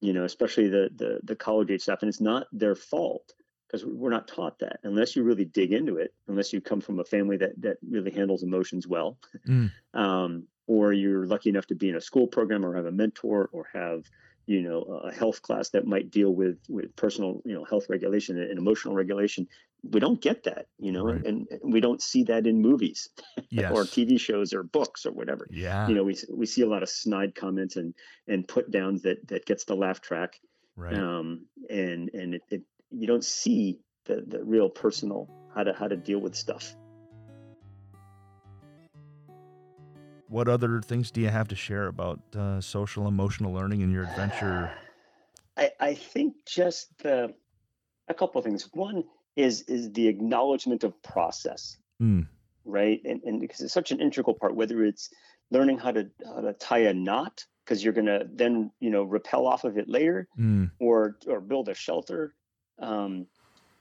you 0.00 0.12
know 0.12 0.24
especially 0.24 0.68
the 0.68 0.90
the, 0.94 1.20
the 1.24 1.36
college 1.36 1.70
age 1.70 1.82
stuff 1.82 2.00
and 2.02 2.08
it's 2.08 2.20
not 2.20 2.46
their 2.52 2.74
fault 2.74 3.32
because 3.66 3.84
we're 3.84 4.10
not 4.10 4.28
taught 4.28 4.58
that 4.60 4.78
unless 4.84 5.16
you 5.16 5.24
really 5.24 5.44
dig 5.44 5.72
into 5.72 5.96
it 5.96 6.12
unless 6.28 6.52
you 6.52 6.60
come 6.60 6.80
from 6.80 7.00
a 7.00 7.04
family 7.04 7.36
that 7.36 7.60
that 7.60 7.78
really 7.88 8.10
handles 8.12 8.42
emotions 8.42 8.86
well 8.86 9.18
Mm. 9.48 9.70
um, 9.94 10.46
or 10.68 10.92
you're 10.92 11.26
lucky 11.26 11.48
enough 11.48 11.68
to 11.68 11.76
be 11.76 11.88
in 11.88 11.94
a 11.94 12.00
school 12.00 12.26
program 12.26 12.64
or 12.66 12.74
have 12.74 12.86
a 12.86 12.90
mentor 12.92 13.48
or 13.52 13.68
have 13.72 14.02
you 14.46 14.62
know 14.62 14.82
a 14.82 15.12
health 15.12 15.42
class 15.42 15.70
that 15.70 15.86
might 15.86 16.10
deal 16.10 16.30
with 16.30 16.58
with 16.68 16.94
personal 16.96 17.42
you 17.44 17.54
know 17.54 17.64
health 17.64 17.86
regulation 17.88 18.38
and 18.38 18.58
emotional 18.58 18.94
regulation 18.94 19.46
we 19.90 20.00
don't 20.00 20.20
get 20.20 20.44
that 20.44 20.66
you 20.78 20.92
know 20.92 21.04
Right. 21.04 21.24
and, 21.24 21.46
and 21.50 21.72
we 21.72 21.80
don't 21.80 22.00
see 22.02 22.24
that 22.24 22.46
in 22.46 22.60
movies 22.60 23.08
Yes. 23.50 23.72
or 23.72 23.82
tv 23.84 24.18
shows 24.20 24.52
or 24.52 24.62
books 24.62 25.04
or 25.06 25.12
whatever 25.12 25.46
Yeah. 25.50 25.88
you 25.88 25.94
know 25.94 26.04
we, 26.04 26.16
we 26.32 26.46
see 26.46 26.62
a 26.62 26.68
lot 26.68 26.82
of 26.82 26.88
snide 26.88 27.34
comments 27.34 27.76
and 27.76 27.94
and 28.28 28.46
put 28.46 28.70
downs 28.70 29.02
that 29.02 29.26
that 29.28 29.46
gets 29.46 29.64
the 29.64 29.74
laugh 29.74 30.00
track 30.00 30.38
right. 30.76 30.94
um 30.94 31.46
and 31.68 32.10
and 32.14 32.34
it, 32.34 32.42
it 32.50 32.62
you 32.90 33.06
don't 33.06 33.24
see 33.24 33.80
the 34.06 34.24
the 34.26 34.42
real 34.44 34.68
personal 34.70 35.28
how 35.54 35.64
to 35.64 35.72
how 35.72 35.88
to 35.88 35.96
deal 35.96 36.18
with 36.20 36.34
stuff 36.36 36.74
What 40.28 40.48
other 40.48 40.80
things 40.80 41.10
do 41.10 41.20
you 41.20 41.28
have 41.28 41.48
to 41.48 41.56
share 41.56 41.86
about 41.86 42.20
uh, 42.36 42.60
social 42.60 43.06
emotional 43.06 43.52
learning 43.52 43.80
in 43.80 43.90
your 43.92 44.04
adventure? 44.04 44.72
I, 45.56 45.70
I 45.80 45.94
think 45.94 46.34
just 46.46 46.88
the 46.98 47.32
a 48.08 48.14
couple 48.14 48.38
of 48.38 48.44
things. 48.44 48.68
One 48.74 49.04
is 49.36 49.62
is 49.62 49.90
the 49.92 50.08
acknowledgement 50.08 50.84
of 50.84 51.00
process, 51.02 51.76
Mm. 52.02 52.26
right? 52.64 53.00
And 53.04 53.22
and 53.24 53.40
because 53.40 53.60
it's 53.60 53.72
such 53.72 53.90
an 53.92 54.00
integral 54.00 54.34
part, 54.34 54.54
whether 54.54 54.84
it's 54.84 55.10
learning 55.50 55.78
how 55.78 55.92
to 55.92 56.10
how 56.26 56.40
to 56.40 56.52
tie 56.54 56.80
a 56.80 56.94
knot 56.94 57.44
because 57.64 57.82
you're 57.82 57.92
gonna 57.94 58.24
then 58.32 58.70
you 58.80 58.90
know 58.90 59.02
repel 59.04 59.46
off 59.46 59.64
of 59.64 59.78
it 59.78 59.88
later, 59.88 60.28
Mm. 60.38 60.70
or 60.78 61.16
or 61.26 61.40
build 61.40 61.68
a 61.70 61.74
shelter, 61.74 62.34
um, 62.78 63.26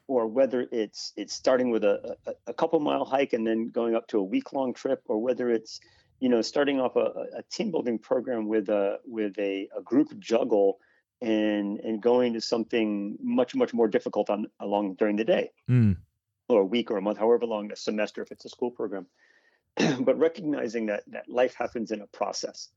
or 0.07 0.27
whether 0.27 0.67
it's 0.71 1.11
it's 1.17 1.33
starting 1.33 1.71
with 1.71 1.83
a, 1.83 2.15
a, 2.27 2.33
a 2.47 2.53
couple 2.53 2.79
mile 2.79 3.03
hike 3.03 3.33
and 3.33 3.45
then 3.45 3.69
going 3.69 3.95
up 3.95 4.07
to 4.09 4.19
a 4.19 4.23
week 4.23 4.53
long 4.53 4.73
trip, 4.73 5.01
or 5.07 5.17
whether 5.21 5.49
it's 5.49 5.81
you 6.19 6.29
know 6.29 6.41
starting 6.41 6.79
off 6.79 6.95
a, 6.95 7.07
a 7.37 7.43
team 7.51 7.71
building 7.71 7.99
program 7.99 8.47
with 8.47 8.69
a 8.69 8.99
with 9.05 9.37
a, 9.39 9.69
a 9.77 9.81
group 9.81 10.17
juggle 10.19 10.79
and 11.21 11.79
and 11.79 12.01
going 12.01 12.33
to 12.33 12.41
something 12.41 13.17
much 13.21 13.55
much 13.55 13.73
more 13.73 13.87
difficult 13.87 14.29
on 14.29 14.47
along 14.59 14.95
during 14.95 15.15
the 15.15 15.23
day 15.25 15.51
Mm. 15.69 15.97
or 16.49 16.61
a 16.61 16.65
week 16.65 16.91
or 16.91 16.97
a 16.97 17.01
month, 17.01 17.17
however 17.17 17.45
long 17.45 17.71
a 17.71 17.75
semester 17.75 18.21
if 18.21 18.31
it's 18.31 18.45
a 18.45 18.49
school 18.49 18.71
program. 18.71 19.07
but 19.99 20.17
recognizing 20.17 20.85
that 20.87 21.03
that 21.07 21.27
life 21.29 21.53
happens 21.55 21.91
in 21.91 22.01
a 22.01 22.07
process 22.07 22.69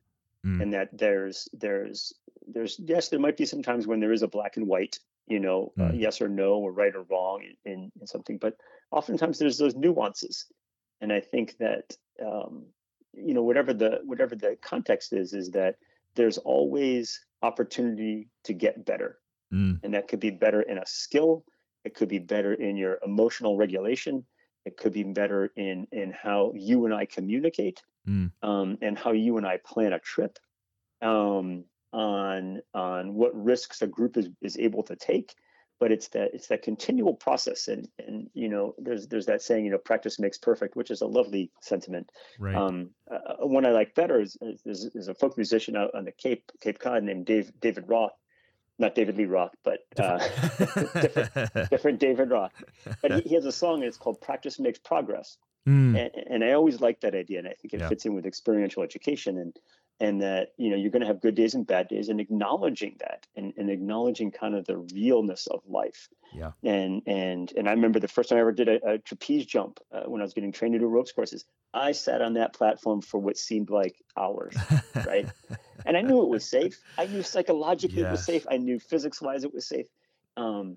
Mm. 0.47 0.63
and 0.63 0.73
that 0.73 0.89
there's 0.97 1.49
there's 1.53 2.13
there's 2.47 2.79
yes 2.79 3.09
there 3.09 3.19
might 3.19 3.37
be 3.37 3.45
some 3.45 3.61
times 3.63 3.89
when 3.89 3.99
there 3.99 4.13
is 4.13 4.23
a 4.23 4.29
black 4.29 4.57
and 4.57 4.69
white 4.69 5.01
you 5.27 5.41
know 5.41 5.73
uh, 5.81 5.91
Mm. 5.91 6.01
yes 6.01 6.21
or 6.21 6.29
no 6.29 6.51
or 6.65 6.71
right 6.73 6.95
or 6.95 7.03
wrong 7.11 7.43
in, 7.43 7.73
in, 7.73 7.93
in 8.01 8.07
something 8.07 8.39
but 8.39 8.55
oftentimes 8.93 9.39
there's 9.39 9.59
those 9.59 9.75
nuances 9.75 10.47
and 11.01 11.13
i 11.13 11.19
think 11.21 11.57
that 11.59 11.97
um, 12.25 12.67
you 13.25 13.35
know 13.35 13.43
whatever 13.43 13.73
the 13.73 14.01
whatever 14.05 14.35
the 14.35 14.57
context 14.63 15.13
is 15.13 15.33
is 15.33 15.51
that 15.51 15.77
there's 16.15 16.39
always 16.39 17.25
opportunity 17.43 18.29
to 18.45 18.53
get 18.53 18.85
better 18.85 19.19
Mm. 19.51 19.81
and 19.83 19.95
that 19.95 20.09
could 20.09 20.21
be 20.21 20.29
better 20.31 20.61
in 20.61 20.77
a 20.77 20.85
skill 20.85 21.43
it 21.83 21.95
could 21.95 22.11
be 22.11 22.19
better 22.19 22.53
in 22.53 22.77
your 22.77 22.99
emotional 23.03 23.57
regulation 23.57 24.27
it 24.67 24.77
could 24.77 24.93
be 24.93 25.05
better 25.05 25.51
in 25.57 25.87
in 25.91 26.13
how 26.13 26.53
you 26.55 26.85
and 26.85 26.95
i 26.95 27.07
communicate 27.07 27.83
Mm. 28.07 28.31
um, 28.43 28.77
and 28.83 28.99
how 28.99 29.13
you 29.13 29.39
and 29.39 29.47
i 29.47 29.57
plan 29.65 29.95
a 29.95 29.99
trip 29.99 30.39
um, 31.01 31.65
on 31.93 32.61
on 32.75 33.15
what 33.15 33.35
risks 33.35 33.81
a 33.83 33.87
group 33.87 34.17
is, 34.17 34.29
is 34.43 34.59
able 34.59 34.83
to 34.83 34.97
take 34.97 35.35
but 35.81 35.93
it's 35.93 36.09
that 36.09 36.31
it's 36.35 36.49
that 36.49 36.63
continual 36.63 37.15
process 37.15 37.69
and 37.69 37.89
and 37.99 38.29
you 38.35 38.49
know 38.49 38.75
there's 38.79 39.07
there's 39.09 39.27
that 39.27 39.43
saying 39.43 39.65
you 39.65 39.71
know 39.71 39.79
practice 39.79 40.19
makes 40.19 40.39
perfect 40.39 40.77
which 40.77 40.91
is 40.91 41.01
a 41.01 41.07
lovely 41.07 41.51
sentiment 41.61 42.11
Right. 42.39 42.57
um, 42.57 42.91
uh, 43.11 43.47
one 43.47 43.65
I 43.67 43.71
like 43.71 43.95
better 43.95 44.21
is, 44.21 44.37
is, 44.43 44.85
is 44.95 45.09
a 45.09 45.15
folk 45.15 45.37
musician 45.37 45.77
out 45.77 45.95
on 45.95 46.05
the 46.05 46.13
Cape 46.13 46.51
Cape 46.61 46.79
Cod 46.79 47.03
named 47.05 47.27
Dave 47.27 47.53
David 47.61 47.85
Roth, 47.89 48.13
not 48.79 48.95
David 48.95 49.17
Lee 49.17 49.25
Roth, 49.27 49.55
but 49.65 49.81
uh, 49.99 50.19
different, 51.01 51.31
different 51.71 52.01
David 52.07 52.31
Roth. 52.31 52.53
But 53.03 53.13
he, 53.13 53.21
he 53.23 53.35
has 53.35 53.45
a 53.45 53.53
song 53.53 53.77
and 53.77 53.85
it's 53.85 53.97
called 53.97 54.21
"Practice 54.21 54.59
Makes 54.59 54.79
Progress," 54.81 55.37
Mm. 55.67 55.99
and, 55.99 56.11
and 56.31 56.45
I 56.45 56.53
always 56.53 56.81
like 56.81 57.01
that 57.03 57.15
idea, 57.15 57.39
and 57.41 57.49
I 57.49 57.53
think 57.61 57.75
it 57.75 57.81
Yeah. 57.81 57.89
fits 57.89 58.07
in 58.07 58.15
with 58.15 58.25
experiential 58.27 58.83
education 58.83 59.37
and 59.39 59.55
and 60.01 60.23
that 60.23 60.51
you 60.57 60.71
know 60.71 60.77
you're 60.77 60.91
going 60.91 61.01
to 61.03 61.07
have 61.07 61.21
good 61.21 61.35
days 61.35 61.55
and 61.55 61.67
bad 61.67 61.89
days, 61.89 62.09
and 62.09 62.21
acknowledging 62.21 62.97
that 63.01 63.27
and, 63.37 63.53
and 63.57 63.71
acknowledging 63.71 64.31
kind 64.31 64.55
of 64.55 64.67
the 64.67 64.77
realness 64.77 65.47
of 65.49 65.61
life. 65.67 66.09
Yeah. 66.35 66.53
And 66.65 67.03
and 67.07 67.53
and 67.57 67.69
I 67.69 67.73
remember 67.73 68.01
the 68.01 68.09
first 68.09 68.29
time 68.29 68.39
I 68.39 68.41
ever 68.41 68.53
did 68.53 68.69
a, 68.69 68.91
a 68.95 68.99
trapeze 68.99 69.47
jump 69.47 69.81
uh, 69.93 70.03
when 70.03 70.21
I 70.21 70.25
was 70.25 70.35
getting 70.35 70.53
trained 70.53 70.75
to 70.75 70.79
do 70.79 70.87
ropes 70.87 71.13
courses. 71.13 71.45
I 71.75 71.93
sat 71.93 72.23
on 72.23 72.35
that 72.35 72.55
platform 72.55 73.01
for 73.03 73.19
what 73.19 73.37
seemed 73.37 73.71
like 73.71 73.97
hours, 74.17 74.57
right? 75.05 75.29
and 75.85 75.97
I 75.97 76.03
knew 76.03 76.23
it 76.23 76.29
was 76.29 76.45
safe. 76.49 76.81
I 76.97 77.07
knew 77.07 77.23
psychologically 77.23 78.03
it 78.03 78.11
was 78.11 78.25
safe. 78.25 78.47
I 78.51 78.57
knew 78.57 78.79
physics 78.79 79.21
wise 79.21 79.45
it 79.45 79.53
was 79.55 79.67
safe. 79.67 79.87
Um, 80.37 80.77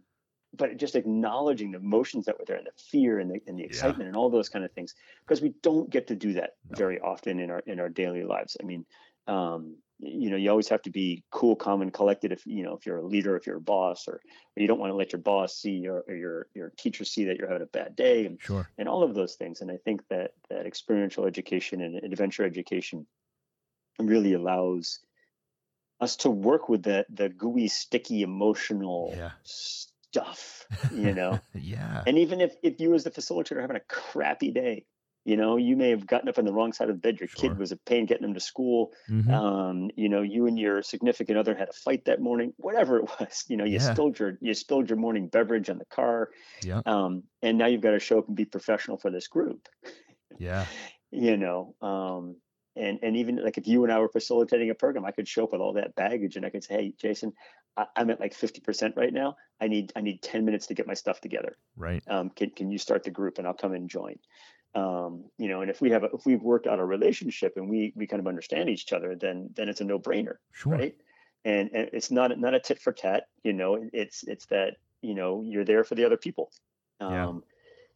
but 0.53 0.75
just 0.77 0.95
acknowledging 0.95 1.71
the 1.71 1.77
emotions 1.77 2.25
that 2.25 2.37
were 2.37 2.45
there 2.45 2.57
and 2.57 2.67
the 2.67 2.71
fear 2.77 3.19
and 3.19 3.31
the, 3.31 3.41
and 3.47 3.57
the 3.57 3.63
Yeah. 3.63 3.67
excitement 3.67 4.07
and 4.09 4.17
all 4.17 4.29
those 4.29 4.49
kind 4.49 4.65
of 4.65 4.71
things 4.73 4.95
because 5.25 5.41
we 5.41 5.53
don't 5.61 5.89
get 5.89 6.07
to 6.07 6.15
do 6.15 6.33
that 6.33 6.51
No. 6.69 6.77
very 6.77 6.99
often 6.99 7.39
in 7.39 7.49
our 7.49 7.59
in 7.59 7.79
our 7.79 7.89
daily 7.89 8.23
lives. 8.23 8.57
I 8.61 8.65
mean, 8.65 8.85
um, 9.27 9.77
you 9.99 10.29
know, 10.31 10.35
you 10.35 10.49
always 10.49 10.69
have 10.69 10.81
to 10.83 10.89
be 10.89 11.23
cool, 11.31 11.55
calm, 11.55 11.81
and 11.81 11.93
collected. 11.93 12.31
If 12.31 12.45
you 12.45 12.63
know, 12.63 12.75
if 12.75 12.85
you're 12.85 12.97
a 12.97 13.05
leader, 13.05 13.35
if 13.35 13.45
you're 13.45 13.57
a 13.57 13.61
boss, 13.61 14.07
or, 14.07 14.15
or 14.15 14.21
you 14.61 14.67
don't 14.67 14.79
want 14.79 14.91
to 14.91 14.95
let 14.95 15.13
your 15.13 15.21
boss 15.21 15.55
see 15.55 15.87
or, 15.87 16.03
or 16.07 16.15
your 16.15 16.47
your 16.55 16.71
teacher 16.77 17.05
see 17.05 17.25
that 17.25 17.37
you're 17.37 17.47
having 17.47 17.61
a 17.63 17.67
bad 17.67 17.95
day, 17.95 18.25
and 18.25 18.39
Sure. 18.41 18.67
and 18.77 18.89
all 18.89 19.03
of 19.03 19.13
those 19.13 19.35
things. 19.35 19.61
And 19.61 19.69
I 19.69 19.77
think 19.77 20.01
that 20.09 20.31
that 20.49 20.65
experiential 20.65 21.25
education 21.25 21.81
and 21.81 21.97
adventure 22.03 22.43
education 22.43 23.05
really 23.99 24.33
allows 24.33 24.99
us 25.99 26.15
to 26.17 26.29
work 26.29 26.67
with 26.67 26.83
the 26.83 27.05
the 27.09 27.29
gooey, 27.29 27.67
sticky, 27.67 28.23
emotional 28.23 29.13
Yeah. 29.15 29.31
stuff, 29.43 30.65
you 30.89 31.13
know. 31.13 31.39
yeah. 31.53 32.03
and 32.07 32.17
even 32.17 32.41
if 32.41 32.55
if 32.63 32.79
you 32.79 32.93
as 32.95 33.03
the 33.03 33.11
facilitator 33.11 33.57
are 33.57 33.61
having 33.61 33.75
a 33.77 33.81
crappy 33.81 34.51
day, 34.51 34.85
you 35.23 35.37
know, 35.37 35.57
you 35.57 35.75
may 35.77 35.89
have 35.91 36.07
gotten 36.07 36.27
up 36.29 36.37
on 36.39 36.45
the 36.45 36.53
wrong 36.53 36.73
side 36.73 36.89
of 36.89 36.95
the 36.95 36.99
bed. 37.01 37.19
Your 37.19 37.27
Sure. 37.29 37.49
kid 37.49 37.57
was 37.59 37.71
a 37.71 37.77
pain 37.77 38.05
getting 38.07 38.23
them 38.23 38.33
to 38.33 38.39
school. 38.39 38.91
Mhm. 39.09 39.29
Um, 39.31 39.91
you 39.95 40.09
know, 40.09 40.21
you 40.21 40.47
and 40.47 40.57
your 40.57 40.81
significant 40.81 41.37
other 41.37 41.53
had 41.55 41.69
a 41.69 41.73
fight 41.73 42.05
that 42.05 42.19
morning. 42.21 42.53
Whatever 42.57 42.97
it 42.99 43.03
was, 43.19 43.45
you 43.47 43.55
know, 43.57 43.63
you 43.65 43.73
Yeah. 43.79 43.93
spilled 43.93 44.17
your 44.19 44.37
you 44.41 44.53
spilled 44.53 44.89
your 44.89 44.97
morning 44.97 45.27
beverage 45.27 45.69
on 45.69 45.77
the 45.77 45.85
car. 45.85 46.31
yeah. 46.63 46.81
Um, 46.85 47.23
and 47.41 47.57
now 47.57 47.67
you've 47.67 47.81
got 47.81 47.91
to 47.91 47.99
show 47.99 48.19
up 48.19 48.27
and 48.27 48.35
be 48.35 48.45
professional 48.45 48.97
for 48.97 49.11
this 49.11 49.27
group. 49.27 49.67
Yeah. 50.39 50.65
You 51.13 51.35
know, 51.35 51.75
um, 51.81 52.37
and 52.77 52.97
and 53.03 53.17
even 53.17 53.35
like 53.43 53.57
if 53.57 53.67
you 53.67 53.83
and 53.83 53.91
I 53.91 53.99
were 53.99 54.07
facilitating 54.07 54.69
a 54.69 54.73
program, 54.75 55.03
I 55.03 55.11
could 55.11 55.27
show 55.27 55.43
up 55.43 55.51
with 55.51 55.59
all 55.59 55.73
that 55.73 55.93
baggage 55.93 56.37
and 56.37 56.45
I 56.45 56.49
could 56.49 56.63
say, 56.63 56.73
"Hey, 56.75 56.93
Jason, 56.97 57.33
I, 57.75 57.85
I'm 57.97 58.09
at 58.11 58.21
like 58.21 58.33
50% 58.33 58.95
right 58.95 59.11
now. 59.11 59.35
I 59.59 59.67
need 59.67 59.91
I 59.97 59.99
need 59.99 60.21
10 60.21 60.45
minutes 60.45 60.67
to 60.67 60.73
get 60.73 60.87
my 60.87 60.93
stuff 60.93 61.19
together. 61.19 61.57
Right. 61.75 62.01
Um, 62.07 62.29
can 62.29 62.51
can 62.51 62.71
you 62.71 62.77
start 62.77 63.03
the 63.03 63.11
group 63.11 63.39
and 63.39 63.45
I'll 63.45 63.53
come 63.53 63.73
and 63.73 63.89
join." 63.89 64.19
Um, 64.73 65.25
you 65.37 65.49
know, 65.49 65.61
and 65.61 65.69
if 65.69 65.81
we 65.81 65.89
have 65.91 66.03
a, 66.03 66.09
if 66.13 66.25
we've 66.25 66.41
worked 66.41 66.65
out 66.67 66.79
a 66.79 66.85
relationship 66.85 67.53
and 67.57 67.69
we 67.69 67.91
we 67.95 68.07
kind 68.07 68.19
of 68.21 68.27
understand 68.27 68.69
each 68.69 68.93
other, 68.93 69.15
then 69.15 69.49
then 69.55 69.67
it's 69.69 69.81
a 69.81 69.83
no 69.85 69.99
brainer 69.99 70.35
Sure. 70.53 70.73
right 70.77 70.95
and, 71.43 71.69
and 71.73 71.89
it's 71.91 72.11
not 72.11 72.37
not 72.39 72.53
a 72.53 72.59
tit 72.59 72.79
for 72.79 72.93
tat 72.93 73.27
you 73.43 73.51
know 73.51 73.83
it's 73.93 74.23
it's 74.23 74.45
that 74.45 74.77
you 75.01 75.13
know 75.15 75.41
you're 75.43 75.65
there 75.65 75.83
for 75.83 75.95
the 75.95 76.05
other 76.05 76.15
people 76.17 76.51
um 76.99 77.11
Yeah. 77.11 77.33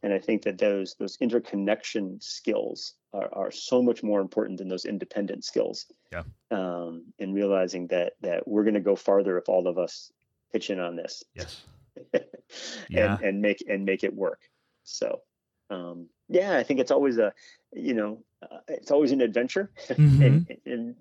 and 0.03 0.13
i 0.13 0.19
think 0.19 0.41
that 0.43 0.57
those 0.57 0.95
those 0.99 1.15
interconnection 1.21 2.19
skills 2.19 2.95
are, 3.13 3.29
are 3.33 3.51
so 3.51 3.81
much 3.83 4.01
more 4.03 4.19
important 4.19 4.57
than 4.57 4.67
those 4.67 4.85
independent 4.85 5.45
skills 5.45 5.85
Yeah. 6.11 6.23
um 6.49 7.05
and 7.19 7.33
realizing 7.35 7.87
that 7.87 8.13
that 8.21 8.47
we're 8.47 8.63
going 8.63 8.73
to 8.81 8.89
go 8.91 8.95
farther 8.95 9.37
if 9.37 9.47
all 9.47 9.67
of 9.67 9.77
us 9.77 10.11
pitch 10.51 10.69
in 10.71 10.79
on 10.79 10.95
this 10.95 11.23
Yes. 11.35 11.61
and 12.13 12.25
Yeah. 12.89 13.17
and 13.21 13.41
make 13.41 13.63
and 13.69 13.85
make 13.85 14.03
it 14.03 14.13
work 14.13 14.41
so 14.83 15.21
um 15.69 16.07
yeah 16.29 16.57
i 16.57 16.63
think 16.63 16.79
it's 16.79 16.91
always 16.91 17.17
a 17.17 17.33
you 17.73 17.93
know 17.93 18.23
uh, 18.43 18.59
it's 18.67 18.91
always 18.91 19.11
an 19.11 19.21
adventure 19.21 19.71
Mhm. 19.89 20.21
and, 20.21 20.57
and 20.65 20.95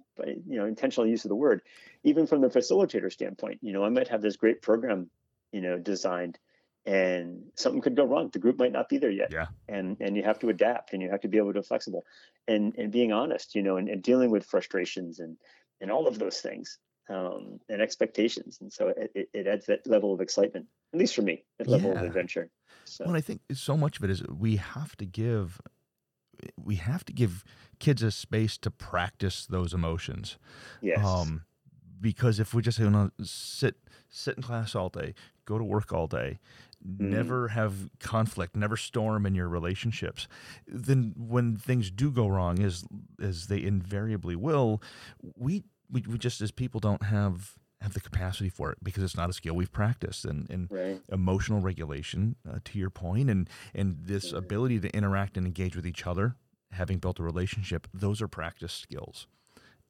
you 0.47 0.59
know 0.59 0.65
intentional 0.65 1.07
use 1.07 1.25
of 1.25 1.29
the 1.29 1.35
word 1.35 1.61
even 2.03 2.27
from 2.27 2.41
the 2.41 2.49
facilitator 2.49 3.13
standpoint 3.13 3.59
you 3.63 3.73
know 3.73 3.85
i 3.85 3.89
might 3.89 4.09
have 4.09 4.23
this 4.23 4.37
great 4.37 4.63
program 4.63 5.11
you 5.53 5.61
know 5.61 5.79
designed 5.79 6.39
and 6.87 7.43
something 7.57 7.81
could 7.81 7.97
go 7.97 8.05
wrong 8.05 8.31
the 8.33 8.39
group 8.39 8.59
might 8.59 8.73
not 8.73 8.89
be 8.89 8.99
there 8.99 9.11
yet 9.11 9.31
Yeah. 9.33 9.47
and 9.69 9.97
and 10.01 10.17
you 10.17 10.23
have 10.23 10.39
to 10.41 10.49
adapt 10.49 10.93
and 10.93 11.03
you 11.03 11.11
have 11.11 11.21
to 11.21 11.29
be 11.29 11.39
able 11.39 11.53
to 11.53 11.61
be 11.61 11.67
flexible 11.67 12.05
and 12.49 12.75
and 12.77 12.93
being 12.93 13.13
honest 13.13 13.55
you 13.55 13.63
know 13.63 13.77
and, 13.77 13.89
and 13.89 14.03
dealing 14.03 14.31
with 14.31 14.45
frustrations 14.47 15.19
and 15.21 15.37
and 15.81 15.91
all 15.91 16.07
of 16.07 16.19
those 16.19 16.41
things 16.41 16.79
um 17.09 17.61
and 17.69 17.83
expectations 17.83 18.59
and 18.61 18.73
so 18.73 18.89
it, 18.89 19.29
it, 19.35 19.47
adds 19.47 19.67
that 19.67 19.87
level 19.87 20.13
of 20.15 20.21
excitement 20.21 20.67
at 20.93 20.99
least 20.99 21.15
for 21.15 21.23
me 21.23 21.45
that 21.59 21.69
level 21.69 21.93
of 21.93 22.03
adventure 22.03 22.49
so 22.85 23.05
Well, 23.05 23.17
I 23.17 23.21
think 23.21 23.41
so 23.53 23.77
much 23.77 23.99
of 23.99 24.05
it 24.05 24.11
is 24.11 24.23
we 24.27 24.57
have 24.57 24.97
to 24.97 25.05
give 25.05 25.61
we 26.63 26.77
have 26.77 27.05
to 27.05 27.13
give 27.13 27.45
kids 27.79 28.03
a 28.03 28.11
space 28.11 28.59
to 28.59 28.71
practice 28.71 29.47
those 29.47 29.73
emotions. 29.73 30.39
yes 30.83 31.05
Um, 31.05 31.43
because 32.01 32.39
if 32.41 32.53
we 32.53 32.63
just 32.63 32.79
you 32.79 32.91
know, 32.91 33.11
sit 33.23 33.77
sit 34.09 34.37
in 34.37 34.43
class 34.43 34.75
all 34.75 34.89
day, 34.89 35.15
go 35.47 35.59
to 35.59 35.65
work 35.65 35.93
all 35.93 36.07
day, 36.07 36.39
Mm. 36.87 37.11
never 37.11 37.49
have 37.49 37.89
conflict, 37.99 38.55
never 38.55 38.77
storm 38.77 39.25
in 39.25 39.35
your 39.35 39.49
relationships, 39.49 40.29
then 40.67 41.15
when 41.17 41.57
things 41.57 41.91
do 41.91 42.11
go 42.11 42.29
wrong, 42.29 42.63
as 42.63 42.85
as 43.23 43.47
they 43.47 43.63
invariably 43.63 44.37
will, 44.37 44.83
we 45.37 45.63
we, 45.91 46.03
we 46.09 46.19
just 46.19 46.41
as 46.41 46.51
people 46.51 46.81
don't 46.81 47.03
have 47.05 47.55
have 47.81 47.93
the 47.93 48.01
capacity 48.01 48.49
for 48.49 48.73
it 48.73 48.79
because 48.83 49.03
it's 49.03 49.17
not 49.17 49.29
a 49.29 49.33
skill 49.33 49.55
we've 49.55 49.73
practiced 49.73 50.25
and 50.25 50.49
and 50.49 50.71
right 50.71 51.01
emotional 51.11 51.61
regulation 51.61 52.37
uh, 52.49 52.59
to 52.65 52.79
your 52.79 52.91
point 52.91 53.29
and 53.29 53.49
and 53.75 53.99
this 54.05 54.33
Mhm. 54.33 54.39
ability 54.39 54.81
to 54.81 54.89
interact 54.97 55.37
and 55.37 55.47
engage 55.47 55.77
with 55.77 55.87
each 55.87 56.07
other 56.07 56.37
having 56.73 56.99
built 56.99 57.19
a 57.19 57.23
relationship 57.23 57.87
those 57.93 58.23
are 58.23 58.29
practice 58.29 58.73
skills 58.73 59.27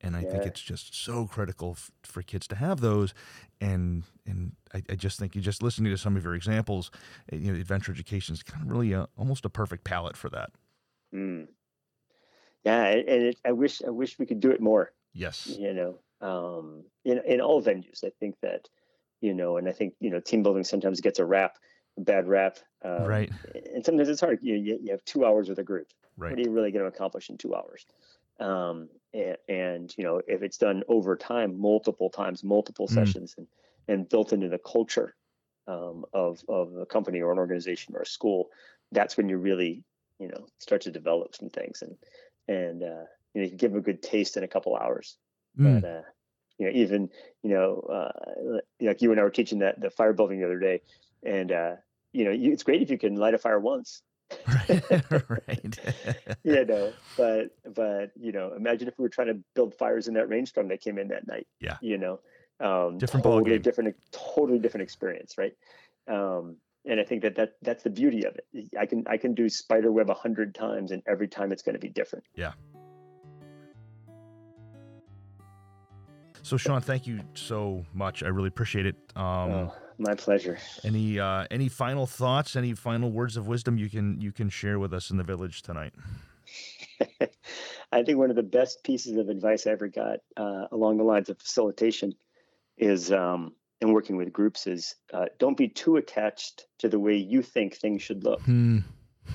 and 0.01 0.17
i 0.17 0.25
think 0.25 0.45
it's 0.45 0.61
just 0.61 0.93
so 0.95 1.27
critical 1.27 1.71
f- 1.73 1.93
for 2.03 2.21
kids 2.23 2.49
to 2.49 2.57
have 2.57 2.81
those 2.81 3.15
and 3.61 4.03
and 4.27 4.53
I, 4.75 4.83
I 4.91 4.95
just 4.97 5.19
think 5.19 5.37
you 5.37 5.41
just 5.41 5.63
listening 5.63 5.93
to 5.93 5.99
some 5.99 6.17
of 6.17 6.25
your 6.25 6.35
examples 6.35 6.91
uh, 7.33 7.37
you 7.37 7.53
know 7.53 7.59
adventure 7.61 7.93
education 7.93 8.33
is 8.35 8.43
kind 8.43 8.65
of 8.65 8.71
really 8.71 8.93
a, 8.93 9.07
almost 9.17 9.45
a 9.45 9.51
perfect 9.51 9.85
palette 9.85 10.17
for 10.17 10.29
that 10.31 10.51
Mm. 11.15 11.47
Yeah, 12.65 12.85
and 12.87 13.09
and 13.09 13.23
it, 13.25 13.41
I 13.45 13.53
wish 13.53 13.83
I 13.87 13.91
wish 13.91 14.19
we 14.19 14.27
could 14.27 14.41
do 14.41 14.51
it 14.51 14.61
more. 14.61 14.93
Yes 15.15 15.61
You 15.61 15.75
know, 15.75 16.01
um, 16.27 16.85
in 17.05 17.19
in 17.27 17.41
all 17.41 17.63
venues. 17.63 18.05
I 18.05 18.11
think 18.19 18.37
that, 18.43 18.69
you 19.21 19.35
know, 19.35 19.57
and 19.59 19.69
I 19.69 19.73
think 19.73 19.95
you 20.01 20.11
know, 20.11 20.21
team 20.21 20.43
building 20.43 20.65
sometimes 20.65 21.01
gets 21.01 21.19
a 21.19 21.25
rap, 21.27 21.59
a 21.99 22.01
bad 22.03 22.27
rap. 22.29 22.59
Um, 22.85 23.03
right 23.07 23.31
And 23.75 23.85
sometimes 23.85 24.09
it's 24.09 24.21
hard. 24.21 24.39
You 24.43 24.55
you, 24.57 24.91
have 24.91 25.05
two 25.05 25.25
hours 25.25 25.49
with 25.49 25.59
a 25.59 25.65
group. 25.65 25.89
Right. 26.17 26.31
What 26.31 26.39
are 26.39 26.43
you 26.43 26.51
really 26.51 26.73
going 26.73 26.85
to 26.85 26.95
accomplish 26.95 27.29
in 27.31 27.37
two 27.39 27.55
hours? 27.55 27.87
Um, 28.41 28.89
and, 29.13 29.37
and 29.49 29.95
you 29.97 30.05
know, 30.05 30.21
if 30.27 30.43
it's 30.43 30.59
done 30.59 30.83
over 30.89 31.17
time, 31.17 31.59
multiple 31.61 32.11
times, 32.11 32.43
multiple 32.43 32.89
Mm. 32.89 32.95
sessions, 32.95 33.35
and 33.39 33.47
and 33.87 34.09
built 34.09 34.33
into 34.33 34.49
the 34.49 34.59
culture 34.59 35.15
um, 35.67 36.05
of 36.13 36.41
of 36.49 36.75
a 36.77 36.87
company 36.87 37.21
or 37.21 37.33
an 37.33 37.39
organization 37.39 37.95
or 37.97 38.03
a 38.03 38.07
school, 38.07 38.49
that's 38.93 39.17
when 39.17 39.29
you 39.29 39.39
really 39.39 39.85
you 40.19 40.29
know 40.29 40.47
start 40.59 40.83
to 40.83 40.91
develop 40.91 41.35
some 41.35 41.51
things 41.51 41.83
and 41.83 41.97
and 42.49 42.83
uh, 42.83 43.05
you 43.35 43.41
know 43.41 43.45
you 43.45 43.49
can 43.51 43.57
give 43.59 43.71
them 43.73 43.81
a 43.81 43.85
good 43.85 44.03
taste 44.03 44.37
in 44.37 44.45
a 44.45 44.49
couple 44.49 44.77
hours. 44.77 45.17
Mm, 45.59 45.81
But 45.81 45.89
uh, 45.89 46.03
you 46.59 46.67
know, 46.67 46.73
even 46.75 47.11
you 47.43 47.51
know, 47.51 47.81
uh, 47.81 48.59
like 48.81 49.03
you 49.03 49.11
and 49.11 49.21
I 49.21 49.25
were 49.25 49.31
teaching 49.31 49.59
that 49.61 49.81
the 49.81 49.91
fire 49.91 50.13
building 50.13 50.39
the 50.39 50.47
other 50.47 50.59
day, 50.61 50.81
and 51.25 51.51
uh, 51.53 51.73
you 52.13 52.25
know, 52.25 52.31
you, 52.31 52.53
it's 52.53 52.63
great 52.63 52.81
if 52.83 52.91
you 52.91 52.99
can 52.99 53.17
light 53.17 53.35
a 53.35 53.39
fire 53.39 53.59
once, 53.59 54.03
right 55.29 55.79
you 56.45 56.65
know, 56.65 56.93
but 57.17 57.51
but 57.75 58.11
you 58.19 58.33
know, 58.33 58.53
imagine 58.57 58.89
if 58.89 58.99
we 58.99 59.03
were 59.03 59.09
trying 59.09 59.29
to 59.29 59.39
build 59.55 59.75
fires 59.75 60.09
in 60.09 60.15
that 60.15 60.29
rainstorm 60.29 60.69
that 60.69 60.81
came 60.81 60.99
in 60.99 61.09
that 61.09 61.27
night. 61.27 61.47
Yeah. 61.61 61.77
You 61.81 61.99
know, 61.99 62.21
um, 62.61 62.99
Different 62.99 63.25
totally 63.25 63.59
ballgame. 63.59 63.63
different, 63.63 63.97
totally 64.13 64.59
different 64.59 64.83
experience, 64.83 65.37
right? 65.37 65.55
Um, 66.09 66.57
and 66.87 67.01
I 67.01 67.05
think 67.05 67.23
that, 67.23 67.35
that 67.37 67.55
that's 67.63 67.83
the 67.83 67.91
beauty 67.91 68.25
of 68.25 68.37
it. 68.37 68.69
I 68.79 68.87
can 68.87 69.05
I 69.07 69.17
can 69.17 69.35
do 69.35 69.49
spider 69.49 69.91
web 69.91 70.11
a 70.11 70.15
hundred 70.15 70.55
times, 70.55 70.91
and 70.93 71.03
every 71.07 71.29
time 71.29 71.51
it's 71.51 71.63
going 71.63 71.75
to 71.75 71.81
be 71.81 71.89
different. 71.89 72.25
So 76.45 76.57
shawn 76.57 76.81
thank 76.81 77.07
you 77.07 77.21
so 77.35 77.85
much 77.95 78.23
i 78.23 78.29
really 78.29 78.49
appreciate 78.49 78.87
it 78.87 78.97
um 79.17 79.51
oh, 79.53 79.75
my 79.99 80.15
pleasure. 80.15 80.59
Any 80.83 81.19
uh, 81.19 81.47
any 81.51 81.69
final 81.69 82.07
thoughts? 82.07 82.57
Any 82.57 82.75
final 82.75 83.11
words 83.11 83.37
of 83.37 83.47
wisdom 83.47 83.79
you 83.79 83.89
can 83.89 84.21
you 84.21 84.33
can 84.33 84.49
share 84.49 84.79
with 84.79 84.93
us 84.93 85.11
in 85.11 85.17
the 85.17 85.25
village 85.25 85.63
tonight? 85.63 85.93
I 87.93 88.03
think 88.03 88.19
one 88.19 88.31
of 88.31 88.37
the 88.37 88.43
best 88.43 88.83
pieces 88.83 89.17
of 89.17 89.29
advice 89.29 89.67
I 89.67 89.71
ever 89.71 89.89
got 89.89 90.19
uh, 90.37 90.67
along 90.73 90.99
the 90.99 91.05
lines 91.05 91.29
of 91.29 91.39
facilitation 91.39 92.15
is, 92.77 93.13
um, 93.13 93.53
and 93.81 93.95
working 93.95 94.17
with 94.17 94.33
groups 94.33 94.67
is, 94.67 94.97
uh, 95.13 95.27
don't 95.39 95.57
be 95.57 95.69
too 95.69 95.97
attached 95.97 96.67
to 96.79 96.89
the 96.89 96.99
way 96.99 97.17
you 97.17 97.41
think 97.41 97.77
things 97.77 98.03
should 98.03 98.25
look, 98.25 98.41
Hmm. 98.43 98.79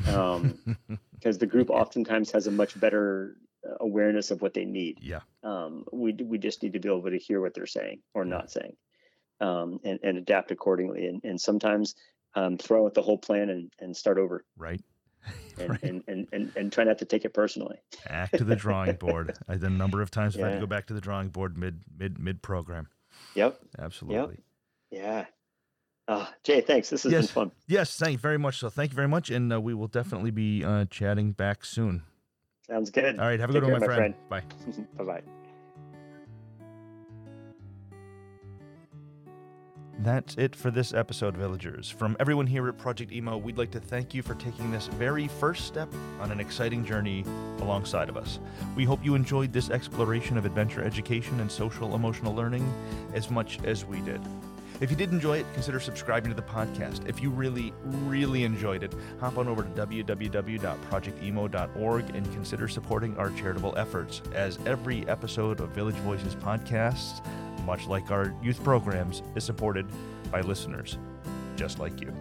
um, 0.07 0.77
because 1.13 1.37
the 1.37 1.47
group 1.47 1.69
oftentimes 1.69 2.31
has 2.31 2.47
a 2.47 2.51
much 2.51 2.77
better 2.79 3.37
awareness 3.79 4.31
of 4.31 4.41
what 4.41 4.53
they 4.53 4.65
need. 4.65 4.99
yeah, 5.01 5.21
Um, 5.43 5.85
we 5.91 6.13
we 6.13 6.37
just 6.37 6.63
need 6.63 6.73
to 6.73 6.79
be 6.79 6.89
able 6.89 7.09
to 7.09 7.17
hear 7.17 7.41
what 7.41 7.53
they're 7.53 7.65
saying 7.65 8.01
or 8.13 8.25
not 8.25 8.51
saying, 8.51 8.75
um, 9.41 9.79
and 9.83 9.99
and 10.03 10.17
adapt 10.17 10.51
accordingly. 10.51 11.07
And 11.07 11.23
and 11.23 11.39
sometimes 11.39 11.95
um, 12.35 12.57
throw 12.57 12.85
out 12.85 12.93
the 12.93 13.01
whole 13.01 13.17
plan 13.17 13.49
and 13.49 13.71
and 13.79 13.95
start 13.95 14.17
over, 14.17 14.45
right. 14.57 14.81
and, 15.59 15.69
Right. 15.69 15.83
and, 15.83 16.03
and 16.07 16.27
and 16.31 16.51
and 16.55 16.71
try 16.71 16.83
not 16.85 16.99
to 16.99 17.05
take 17.05 17.25
it 17.25 17.33
personally. 17.33 17.77
Back 18.07 18.31
to 18.31 18.43
the 18.45 18.55
drawing 18.55 18.95
board. 18.99 19.37
I 19.47 19.53
did 19.53 19.63
a 19.63 19.69
number 19.69 20.01
of 20.01 20.09
times. 20.11 20.37
I've 20.37 20.43
had 20.43 20.53
to 20.55 20.59
go 20.61 20.65
back 20.67 20.87
to 20.87 20.93
the 20.93 21.01
drawing 21.01 21.29
board 21.29 21.57
mid 21.57 21.83
mid 21.97 22.17
mid 22.19 22.41
program. 22.41 22.87
Yep. 23.35 23.59
Absolutely. 23.77 24.39
Yeah. 24.91 25.25
Uh, 26.07 26.25
Jay, 26.43 26.61
thanks. 26.61 26.89
This 26.89 27.03
has 27.03 27.11
Yes. 27.11 27.27
been 27.27 27.33
fun. 27.33 27.51
Yes, 27.67 27.95
thank 27.97 28.13
you 28.13 28.17
very 28.17 28.39
much. 28.39 28.57
So 28.57 28.69
thank 28.69 28.89
you 28.91 28.95
very 28.95 29.07
much, 29.07 29.29
and 29.29 29.53
uh, 29.53 29.61
we 29.61 29.75
will 29.75 29.87
definitely 29.87 30.31
be 30.31 30.63
uh, 30.63 30.85
chatting 30.85 31.33
back 31.33 31.63
soon. 31.63 32.01
Sounds 32.69 32.91
good. 32.91 33.19
All 33.19 33.25
right, 33.25 33.39
have 33.39 33.49
a 33.49 33.53
Take 33.53 33.63
good 33.63 33.71
one, 33.71 33.81
my 33.81 33.87
care, 33.87 33.95
friend. 33.95 34.13
my 34.29 34.39
Bye. 34.41 34.45
bye 34.97 35.03
bye. 35.03 35.21
That's 40.01 40.35
it 40.35 40.55
for 40.55 40.71
this 40.71 40.93
episode, 40.93 41.35
villagers. 41.35 41.89
From 41.89 42.15
everyone 42.21 42.47
here 42.47 42.69
at 42.69 42.77
Project 42.77 43.11
Imo, 43.11 43.37
we'd 43.37 43.57
like 43.57 43.71
to 43.71 43.81
thank 43.81 44.13
you 44.13 44.21
for 44.21 44.33
taking 44.35 44.71
this 44.71 44.87
very 44.87 45.27
first 45.27 45.65
step 45.67 45.89
on 46.21 46.31
an 46.31 46.39
exciting 46.39 46.85
journey 46.85 47.25
alongside 47.59 48.07
of 48.07 48.15
us. 48.15 48.39
We 48.77 48.85
hope 48.85 49.03
you 49.03 49.15
enjoyed 49.15 49.51
this 49.51 49.69
exploration 49.69 50.37
of 50.37 50.45
adventure 50.45 50.81
education 50.83 51.41
and 51.41 51.51
social 51.51 51.95
emotional 51.95 52.33
learning 52.33 52.71
as 53.13 53.29
much 53.29 53.59
as 53.65 53.83
we 53.83 53.99
did. 54.01 54.21
If 54.81 54.89
you 54.89 54.95
did 54.95 55.11
enjoy 55.11 55.39
it, 55.39 55.45
consider 55.53 55.79
subscribing 55.79 56.31
to 56.31 56.35
the 56.35 56.41
podcast. 56.41 57.07
If 57.07 57.21
you 57.21 57.29
really, 57.29 57.73
really 57.83 58.43
enjoyed 58.45 58.81
it, 58.83 58.95
hop 59.19 59.37
on 59.37 59.47
over 59.47 59.61
to 59.63 59.69
www.projectimo.org 59.69 62.15
and 62.15 62.33
consider 62.33 62.67
supporting 62.67 63.15
our 63.17 63.29
charitable 63.31 63.73
efforts, 63.77 64.21
as 64.33 64.57
every 64.65 65.07
episode 65.09 65.59
of 65.59 65.69
Village 65.69 65.95
Voices 65.97 66.35
podcasts, 66.35 67.23
much 67.65 67.87
like 67.87 68.09
our 68.09 68.33
youth 68.41 68.63
programs, 68.63 69.21
is 69.35 69.43
supported 69.43 69.85
by 70.31 70.41
listeners. 70.41 70.97
just 71.55 71.79
like 71.79 71.99
you. 71.99 72.13